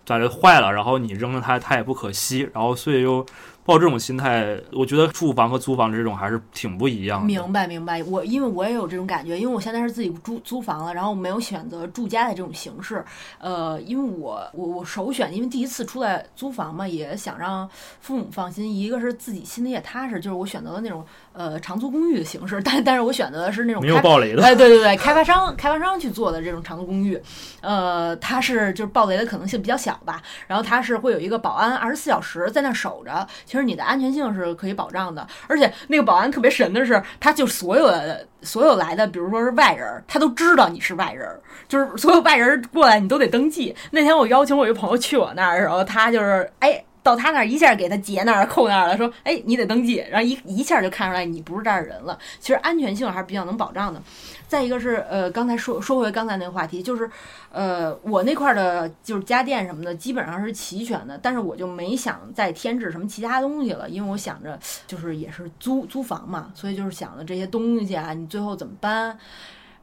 [0.06, 3.26] 把它坏了，然后你扔了它，它也不可惜，然后所以就
[3.70, 7.26] 抱这种心态，我觉得住房和租房这种还是挺不一样的。
[7.26, 13.04] 明白明白，我因为我也有这种感觉，因为我现在是自己租租房了，然后没有选择住家的这种形式，
[13.38, 21.06] 呃，因为我我我首选，因为第一次出来租房嘛，也想让父母放心，一个是自己心里也踏实，就是我选择了那种
[21.40, 24.42] 呃长租公寓的形式，但但是我选择的是那种没有开暴雷的。
[24.42, 27.18] 哎，对对对，开发商开发商去做的这种长租公寓，
[27.62, 41.26] 呃，它是就是暴雷的可能性比较小吧，然后它是会有一个保安二十四小时在那守着，其实你的安全性是可以保障的，而且那个保安特别神的是，他就所有的所有来的，比如说是外人，他都知道你是外人，
[41.66, 43.74] 就是所有外人过来你都得登记。
[43.92, 46.84] 那天我邀请我一个朋友去我那儿的时候，他就是哎。
[47.10, 52.16] 到他那儿一下给他截那儿扣那儿了，说：“哎，你得登记。”然后一一下就看出来你不是这儿人了。
[52.38, 54.00] 其实安全性还是比较能保障的。
[54.46, 57.10] 再一个是呃，刚才说说回刚才那个话题，就是
[57.50, 69.18] 呃，我那块的就是家电什么的基本上是齐全的，但是我就没想再添置什么其他东西了，因为我想着就是也是租租房嘛，所以就是想着这些东西啊，你最后怎么搬。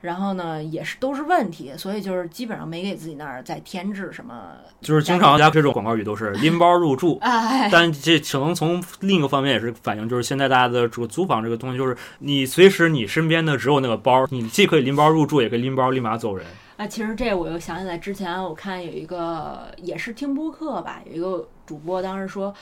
[0.02, 4.52] 然后呢，也是都是问题，所以就是基本上没给自己那儿再添置什么。
[4.82, 16.46] 就是经常家这种广告语都是 拎包入住，哎，但这可能从另一个方面也是反映，就是现在大家的这个租房这个东西，就是你随时你身边的只有那个包，你既可以拎包入住，也可以拎包立马走人。
[16.78, 22.54] 啊，其实这我又想起来，之前我看有一个也是听播客吧，有一个主播当时说，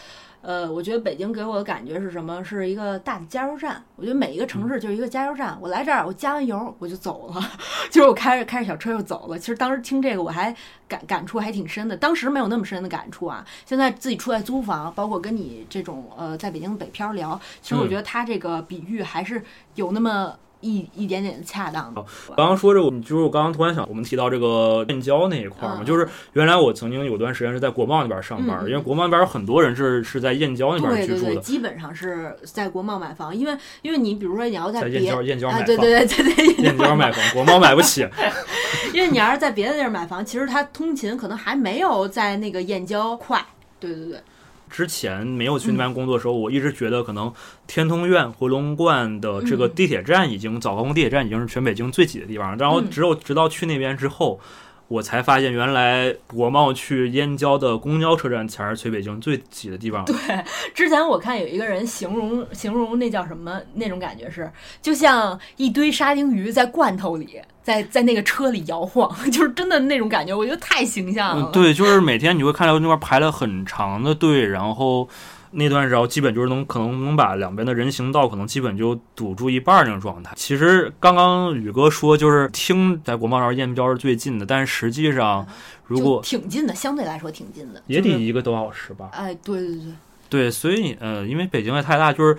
[0.45, 2.43] 呃，我觉得北京给我的感觉是什么？
[2.43, 3.83] 是一个大的加油站。
[3.95, 5.57] 我觉得每一个城市就是一个加油站。
[5.59, 7.41] 我来这儿，我加完油我就走了，
[7.89, 9.39] 就是我开着开着小车就走了。
[9.39, 10.55] 其实当时听这个我还
[10.87, 13.43] 感感触还挺深的，当时没有那么深的感触啊。
[13.65, 19.43] 现在自己出来租房，包括跟你这种呃在北京北漂聊，其实我嗯觉得他这个比喻还是
[19.73, 22.03] 有那么一一点点的恰当的。
[22.35, 38.07] 刚刚说这个，就是我刚刚突然想，我们提到这个燕郊那一块儿嘛，嗯就是原来我曾经有段时间是在国贸那边上班，因为国贸那边有很多人是是在燕郊那边对对对，居住的，基本上是在国贸买房，因为因为你比如说你要在燕郊燕郊对房，对对对对，燕郊买房， 国贸买不起。
[38.93, 43.43] 因为你要是在别的地儿买房，其实它通勤可能还没有在那个燕郊快。
[43.79, 44.19] 对对对，
[44.75, 47.31] 之前没有去那边工作的时候，我一直觉得可能
[47.65, 49.71] 天通苑、回龙观的这个嗯。
[49.73, 52.57] 地铁站已经、早高峰地铁站已经是全北京最挤的地方了。
[52.57, 52.89] 然后嗯。
[52.89, 54.37] 只有直到去那边之后，
[54.87, 60.05] 我才发现原来国贸去燕郊的公交车站才是全北京最挤的地方。
[60.05, 60.15] 对，
[60.73, 71.47] 之前我看有一个人形容形容那叫什么那种感觉是，就像一堆沙丁鱼在罐头里，在在那个车里摇晃， 就是真的那种感觉，我觉得太形象了。
[71.47, 75.09] 嗯，对，就是每天你会看到那块排了很长的队，然后
[75.55, 80.33] 那段时候基本就是能可能能把两边的人行道可能基本就堵住一半儿那种状态。
[80.35, 85.47] 其实刚刚宇哥说就是听在国贸那儿燕郊是最近的，但是实际上
[85.85, 89.09] 如果挺近的，相对来说挺近的，也得一个多小时吧。
[89.13, 89.93] 哎，对对对，
[90.29, 92.37] 对，所以呃，因为北京也太大，就是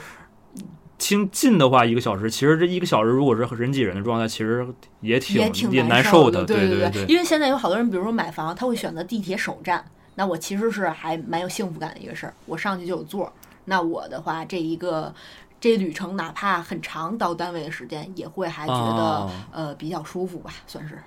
[0.98, 4.66] 听近的话一个小时，其实这一个小时如果是人挤人的状态，其实
[5.00, 6.44] 也挺也挺也难受的。
[6.44, 9.84] 对对对，因为现在有好多人，比如说买房，他会选择地铁首站，
[10.16, 13.32] 那我其实是还蛮有幸福感的一个事儿，我上去就有座儿。
[13.66, 15.14] 那我的话，这一个
[15.60, 20.98] 这旅程哪怕很长，到单位的时间也会还觉得、哦呃比较舒服吧，算是。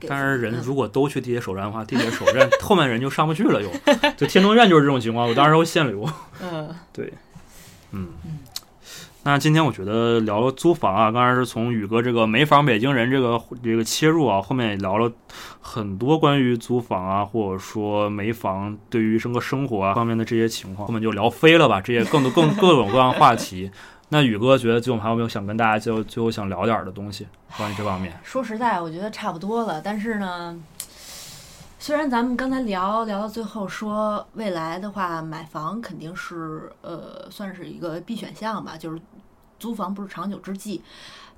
[0.00, 3.70] 给但是人嗯如果都去地铁首站的话，地铁首站后面人就上不去了，又
[4.16, 6.08] 就天通苑就是这种情况，我当时会限流。
[6.42, 6.74] 嗯
[7.92, 8.08] 嗯，
[9.26, 15.10] 那今天我觉得聊了租房啊，刚才是从宇哥这个没房北京人这个这个切入啊，后面也聊了
[15.62, 23.70] 很多关于租房啊，或者说没房对于整个生活啊方面的这些情况，后面就聊飞了吧，这些更多更各种各样话题。
[24.10, 28.12] 那宇哥觉得最后还有没有想跟大家最后最后想聊点儿的东西关于这方面？
[28.22, 29.80] 说实在，我觉得差不多了。
[29.80, 30.54] 但是呢，
[31.78, 39.00] 虽然咱们刚才聊聊到最后说未来的话，买房肯定是呃算是一个必选项吧，就是
[39.64, 40.82] 租房不是长久之计。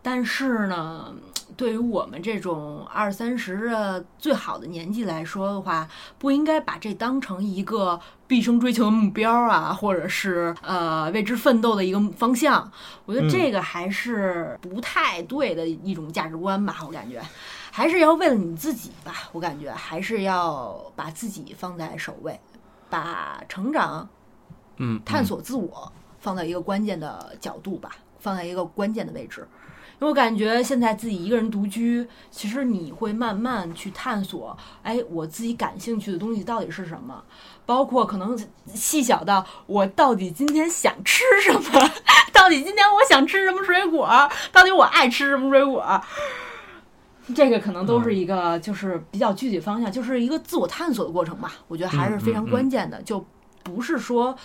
[0.02, 1.12] 但是呢，
[1.56, 12.70] 对于我们这种二三十的最好的年纪来说的话，不应该把这当成一个毕生追求的目标啊，或者是呃为之奋斗的一个方向。
[13.04, 17.20] 我觉得这个还是不太对的一种价值观吧，我感觉。
[17.72, 22.40] 还是要为了你自己吧，我感觉还是要把自己放在首位，
[22.88, 24.08] 把成长、
[24.76, 29.46] 嗯，探索自我放在一个关键的角度吧，放在一个关键的位置。
[29.98, 37.24] 因为我感觉现在自己一个人独居，其实你会慢慢去探索，哎，我自己感兴趣的东西到底是什么，
[37.64, 41.90] 包括可能细小到我到底今天想吃什么，
[42.30, 44.06] 到底今天我想吃什么水果，
[44.52, 45.82] 到底我爱吃什么水果。
[47.34, 51.54] 这个可能都是一个就是比较具体方向，就是一个自我探索的过程吧。
[51.68, 53.24] 我觉得还是非常关键的，就
[53.62, 54.36] 不是说，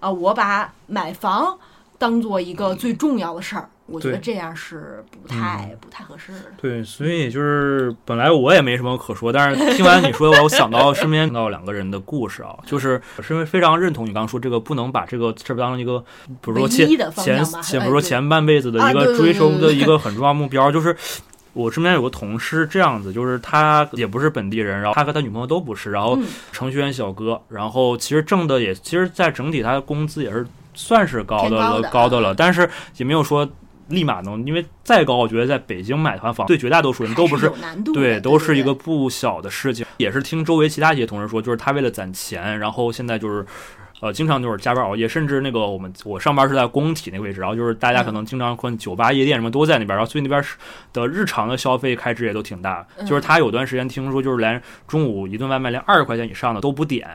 [0.00, 1.58] 啊、我把买房
[1.98, 3.68] 当做一个最重要的事儿。
[3.86, 6.40] 我觉得这样是不太、不太合适的。
[6.56, 20.96] 对，所以就是本来我也没什么可说，但是听完你说，我想到身边到两个人的故事啊，就是我是因为非常认同你刚刚说这个，不能把这个事儿当成一个，比如说前前前，比如说前半辈子的一个追求的一个很重要目标，就是。
[21.52, 30.44] 我身边有个同事这样子，就是他也不是本地人，然后他和他女朋友都不是，然后嗯程序员小哥，然后其实挣的也，其实，在整体他的工资也是
[30.74, 33.48] 算是高的了，高的了，但是也没有说
[33.88, 37.52] 立马能，因为再高，我觉得在北京买套房，对绝大多数人都不还是
[37.92, 39.86] 对，都是一个不小的事情。
[39.96, 43.46] 也是听周围其他一些同事说，就是他为了攒钱，然后现在就是。
[44.00, 50.44] 呃，经常就是加班熬夜，甚至那个我们我上班是在工体那个位置，然后就是大家可能经常可能酒吧、夜店什么都在那边，然后所以那边
[50.92, 52.86] 的日常的消费开支也都挺大。
[53.06, 57.08] 就是他有段时间听说，就是连中午一顿外卖连二十块钱以上的都不点，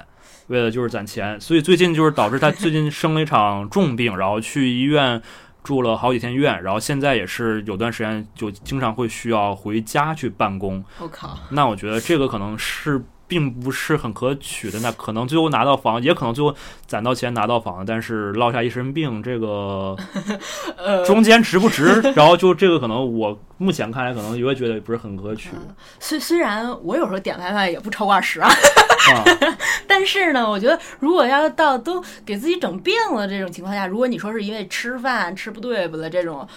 [0.49, 1.39] 为了就是攒钱。
[1.41, 5.19] 所以最近就是导致他最近生了一场重病，然后去医院
[5.63, 10.83] 住了好几天院，然后现在也是有段时间就经常会需要回家去办公。
[10.99, 16.53] 我靠，那我觉得这个可能是并不是很可取的，那可能最后拿到房，也可能最后
[16.87, 19.95] 攒到钱拿到房，但是落下一身病，这个
[20.75, 22.01] 呃，中间值不值？
[22.15, 29.23] 然后就这个可能我目前看来可能也会觉得不是很可取嗯虽虽然我有时候点外卖也不超过二十啊，啊。
[29.87, 36.47] 但是呢，我觉得如果要到都给自己整病了这种情况下，如果你说是因为吃饭吃不对不的这种，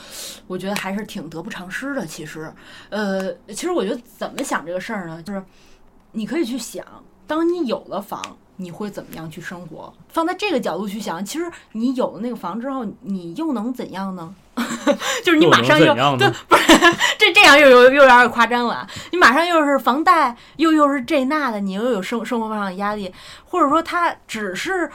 [0.47, 2.07] 我觉得还是挺得不偿失的。
[2.07, 2.53] 其实，
[2.89, 5.43] 呃，其实我觉得怎么想这个事儿呢，就是
[6.13, 6.85] 你可以去想，
[7.27, 8.21] 当你有了房。
[8.57, 9.93] 你会怎么样去生活？
[10.09, 14.33] 放在这个角度去想，其实你有了那个房之后，你又能怎样呢？
[15.25, 16.79] 就是你马上又对，不是
[17.19, 18.87] 这这样又有又有点夸张了啊。
[19.11, 23.13] 你马上又是房贷，又又是这那的，你又有生生活上的压力，
[23.47, 24.89] 或者说他只是，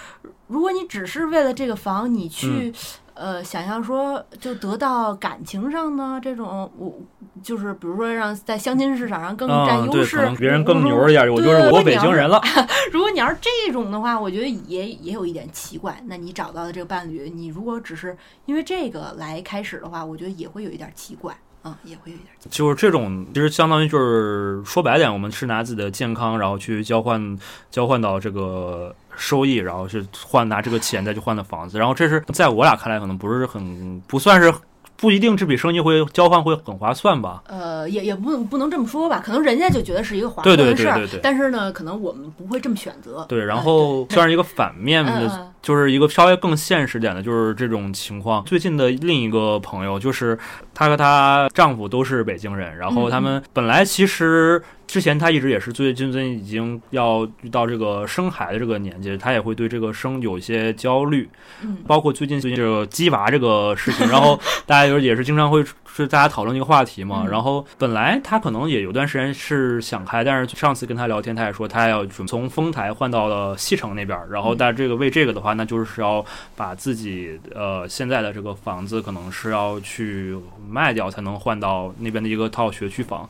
[0.46, 2.74] 如果你只是为了这个房，你去。
[3.18, 6.94] 呃，想要说就得到感情上呢这种，我
[7.42, 12.42] 就是比如说让在相亲市场上更占优势，可能别人更牛一点，我就是我北京人了。
[12.94, 16.02] 如果你要是这种的话，我觉得也也有一点奇怪。
[16.06, 18.16] 那你找到的这个伴侣，你如果只是
[18.46, 21.36] 因为这个来开始的话，我觉得也会有一点奇怪。
[21.64, 27.38] 嗯，也会有一点就是这种，其实相当于就是说白点，我们是拿自己的健康，然后去交换
[27.72, 34.54] 交换到这个收益，然后去换拿这个钱再去换的房子，然后这是在我俩看来可能不是很不算是
[34.96, 37.44] 不一定这笔生意会交换会很划算吧。
[37.48, 43.26] 呃，也也不能不能这么说吧，可能人家就觉得是一个划算的事儿，对对对对但是呢，可能我们不会这么选择。
[43.30, 48.44] 对，然嗯后算是一个反面的，就是一个稍微更现实点的，就是这种情况。
[48.46, 50.38] 最近的另一个朋友，就是
[50.74, 61.30] 她和她丈夫都是北京人，然后他们本来其实之前他一直也是最近最近已经要到这个生孩的这个年纪，他也会对这个生有一些焦虑，
[61.62, 67.24] 嗯包括最近最近这个鸡娃这个事情， 然后大家就是也是经常会是大家讨论一个话题嘛。
[67.26, 76.26] 嗯然后本来他可能也有段时间是想开，但是上次跟他聊天，他也说他要准从丰台换到了西城那边儿，然后嗯但这个为这个的话，那就是要
[76.56, 80.38] 把自己呃现在的这个房子可能是要去
[80.70, 83.30] 卖掉才能换到那边的一个套学区房。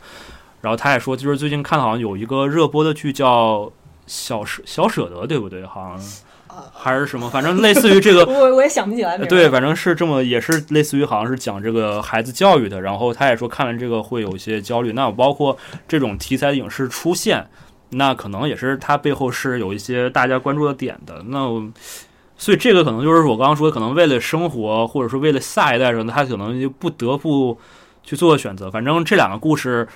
[0.68, 3.60] 然后他也说，就是最近看好像有一个热播的剧叫
[4.06, 5.66] 《小舍小舍得》，对不对？
[5.66, 5.94] 好像
[6.48, 12.82] 啊还是什么，反正类似于这个 我我也想不起来对，反正是这么，也是类似于好像是讲这个孩子教育的。
[12.82, 14.92] 然后他也说看了这个会有一些焦虑。
[14.92, 15.58] 那包括
[15.88, 17.48] 这种题材的影视出现，
[17.92, 21.24] 那可能也是它背后是有一些大家关注的点的。
[21.28, 21.66] 那我
[22.38, 27.58] 所以这个可能就是我刚刚说，可能为了生活，或者说为了下一代人，他可能就不得不
[28.04, 28.70] 去做选择。
[28.70, 29.88] 反正这两个故事。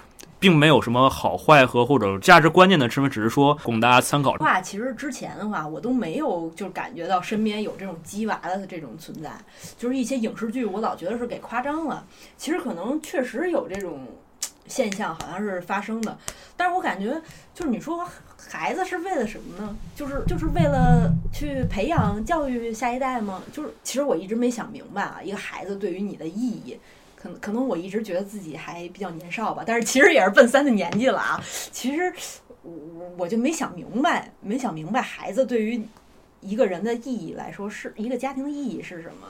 [0.41, 4.33] 并没有什么好坏和或者价值观念的身份，只是说供大家参考。
[4.33, 9.29] 话其实之前的话，我都没有就感觉到身边有这种鸡娃的这种存在，
[9.77, 12.03] 就是一些影视剧，我老觉得是给夸张了。
[12.37, 14.07] 其实可能确实有这种
[14.65, 16.17] 现象，好像是发生的。
[16.57, 17.21] 但是我感觉，
[17.53, 18.03] 就是你说
[18.49, 19.75] 孩子是为了什么呢？
[19.95, 23.43] 就是就是为了去培养教育下一代吗？
[23.53, 26.79] 就是其实我一直没想明白啊，一个孩子对于你的意义。
[27.21, 31.39] 可能可能我一直觉得自己还比较年少吧，但是其实也是奔三的年纪了啊。
[31.71, 32.11] 其实
[32.63, 35.79] 我我就没想明白，没想明白孩子对于
[36.39, 39.27] 一个人的意义来说，是一个家庭的意义是什么？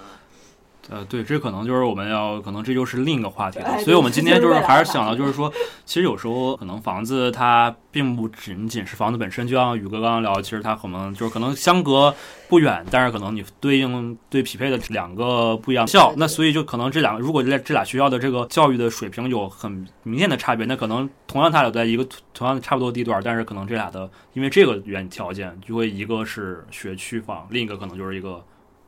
[0.92, 3.80] 呃，对，这可能就是我们要，可能这就是另一个话题了。
[3.80, 5.50] 所以我们今天就是还是想到，的就是说，
[5.86, 12.14] 其实有时候可能房子它并不仅仅是房子本身，就像宇哥刚刚聊，其实它可能就是可能相隔
[12.50, 28.44] 不远，但是可能你对应对匹配的两个不一样校那所以就可能这两个，如果这这俩学校的这个教育的水平有很明显的差别，那可能同样它俩在一个同样差不多地段，但是可能这俩的因为这个原条件，就会一个是学区房，另一个可能就是一个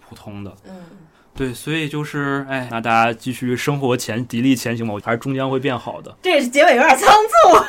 [0.05, 0.53] 普通的。
[0.67, 0.73] 嗯，
[1.35, 6.15] 对，所以就是，哎，那大家继续生活前砥砺前行吧，我还是终将会变好的。
[6.21, 7.65] 这结尾有点仓促。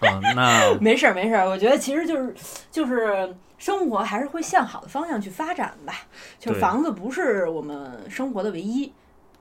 [0.06, 2.34] 嗯，那 没事儿没事儿，我觉得其实就是
[2.70, 5.94] 就是生活还是会向好的方向去发展吧。
[6.38, 8.92] 就是房子不是我们生活的唯一。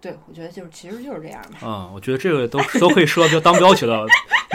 [0.02, 1.60] 对，我觉得就是其实就是这样吧。
[1.62, 4.06] 嗯，我觉得这个都都可以说就当标题了。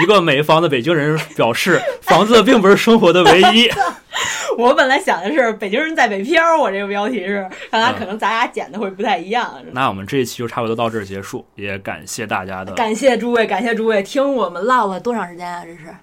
[0.03, 3.71] 一个美房的北京人表示，房子并不是生活的唯一。
[4.57, 9.55] 我本来想的是北京人在北漂，我这个标题是，看来嗯可能咱俩剪的会不太一样。
[9.73, 15.63] 那我们这一期就差不多到这儿结束，也感谢大家的，感谢诸位，感谢诸位，听我们唠了多长时间啊？
[15.65, 15.95] 这是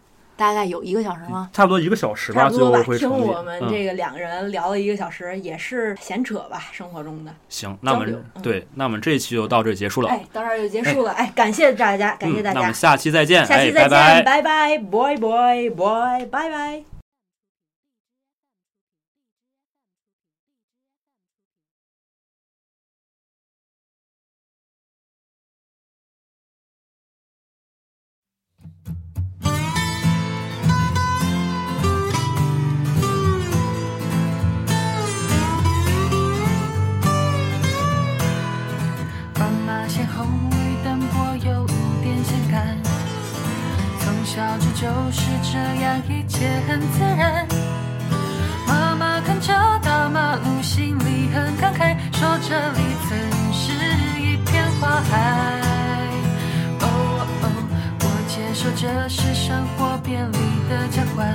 [0.42, 1.48] 大概有一个小时吗？
[1.54, 2.98] 差不多一个小时吧，最后差不多吧。
[2.98, 3.10] 听。
[3.12, 7.32] 我们嗯这个两个人聊了一个小时，也是闲扯吧，生活中的。
[7.48, 10.10] 行，那我们对，那我们这一期就到这儿结束了。
[10.10, 11.12] 哎，到这儿就结束了。
[11.12, 13.90] 哎，感谢大家，感谢大家我们，下期再见，下期再见，
[14.24, 14.42] 拜拜。
[14.42, 17.01] 拜，boy boy boy，拜拜。
[44.92, 47.48] 就是这样，一切很自然。
[48.68, 53.18] 妈妈看着大马路，心里很感慨，说这里曾
[53.54, 53.72] 是
[54.20, 55.60] 一片花海。
[56.82, 57.46] 哦哦，
[58.02, 60.38] 我接受这是生活便利
[60.70, 61.26] 的交换，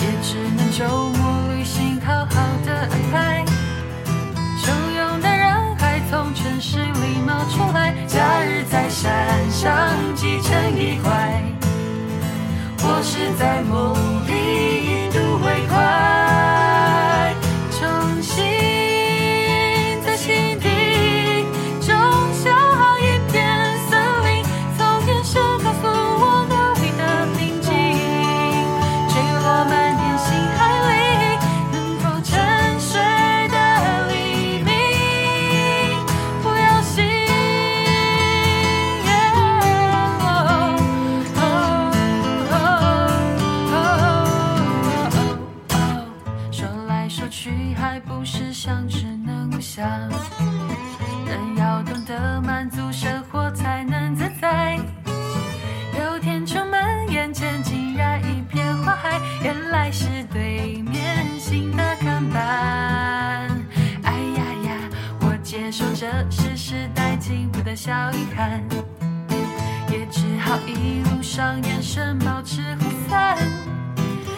[0.00, 3.44] 也只能周末旅行好好的安排。
[4.62, 9.12] 汹涌的人海从城市里冒出来，假日在山
[9.50, 11.42] 上挤成一块，
[12.84, 13.94] 或是在梦
[14.26, 15.76] 里一度回快，
[67.26, 68.62] 幸福的小遗憾
[69.90, 73.38] 也只好一路上眼神保持涣散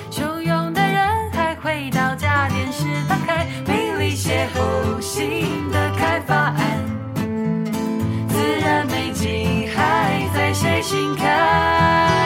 [0.08, 6.56] 汹涌的人海回到家电视打开美丽邂逅新的开发案。
[8.28, 12.25] 自然美景还在谁心坎？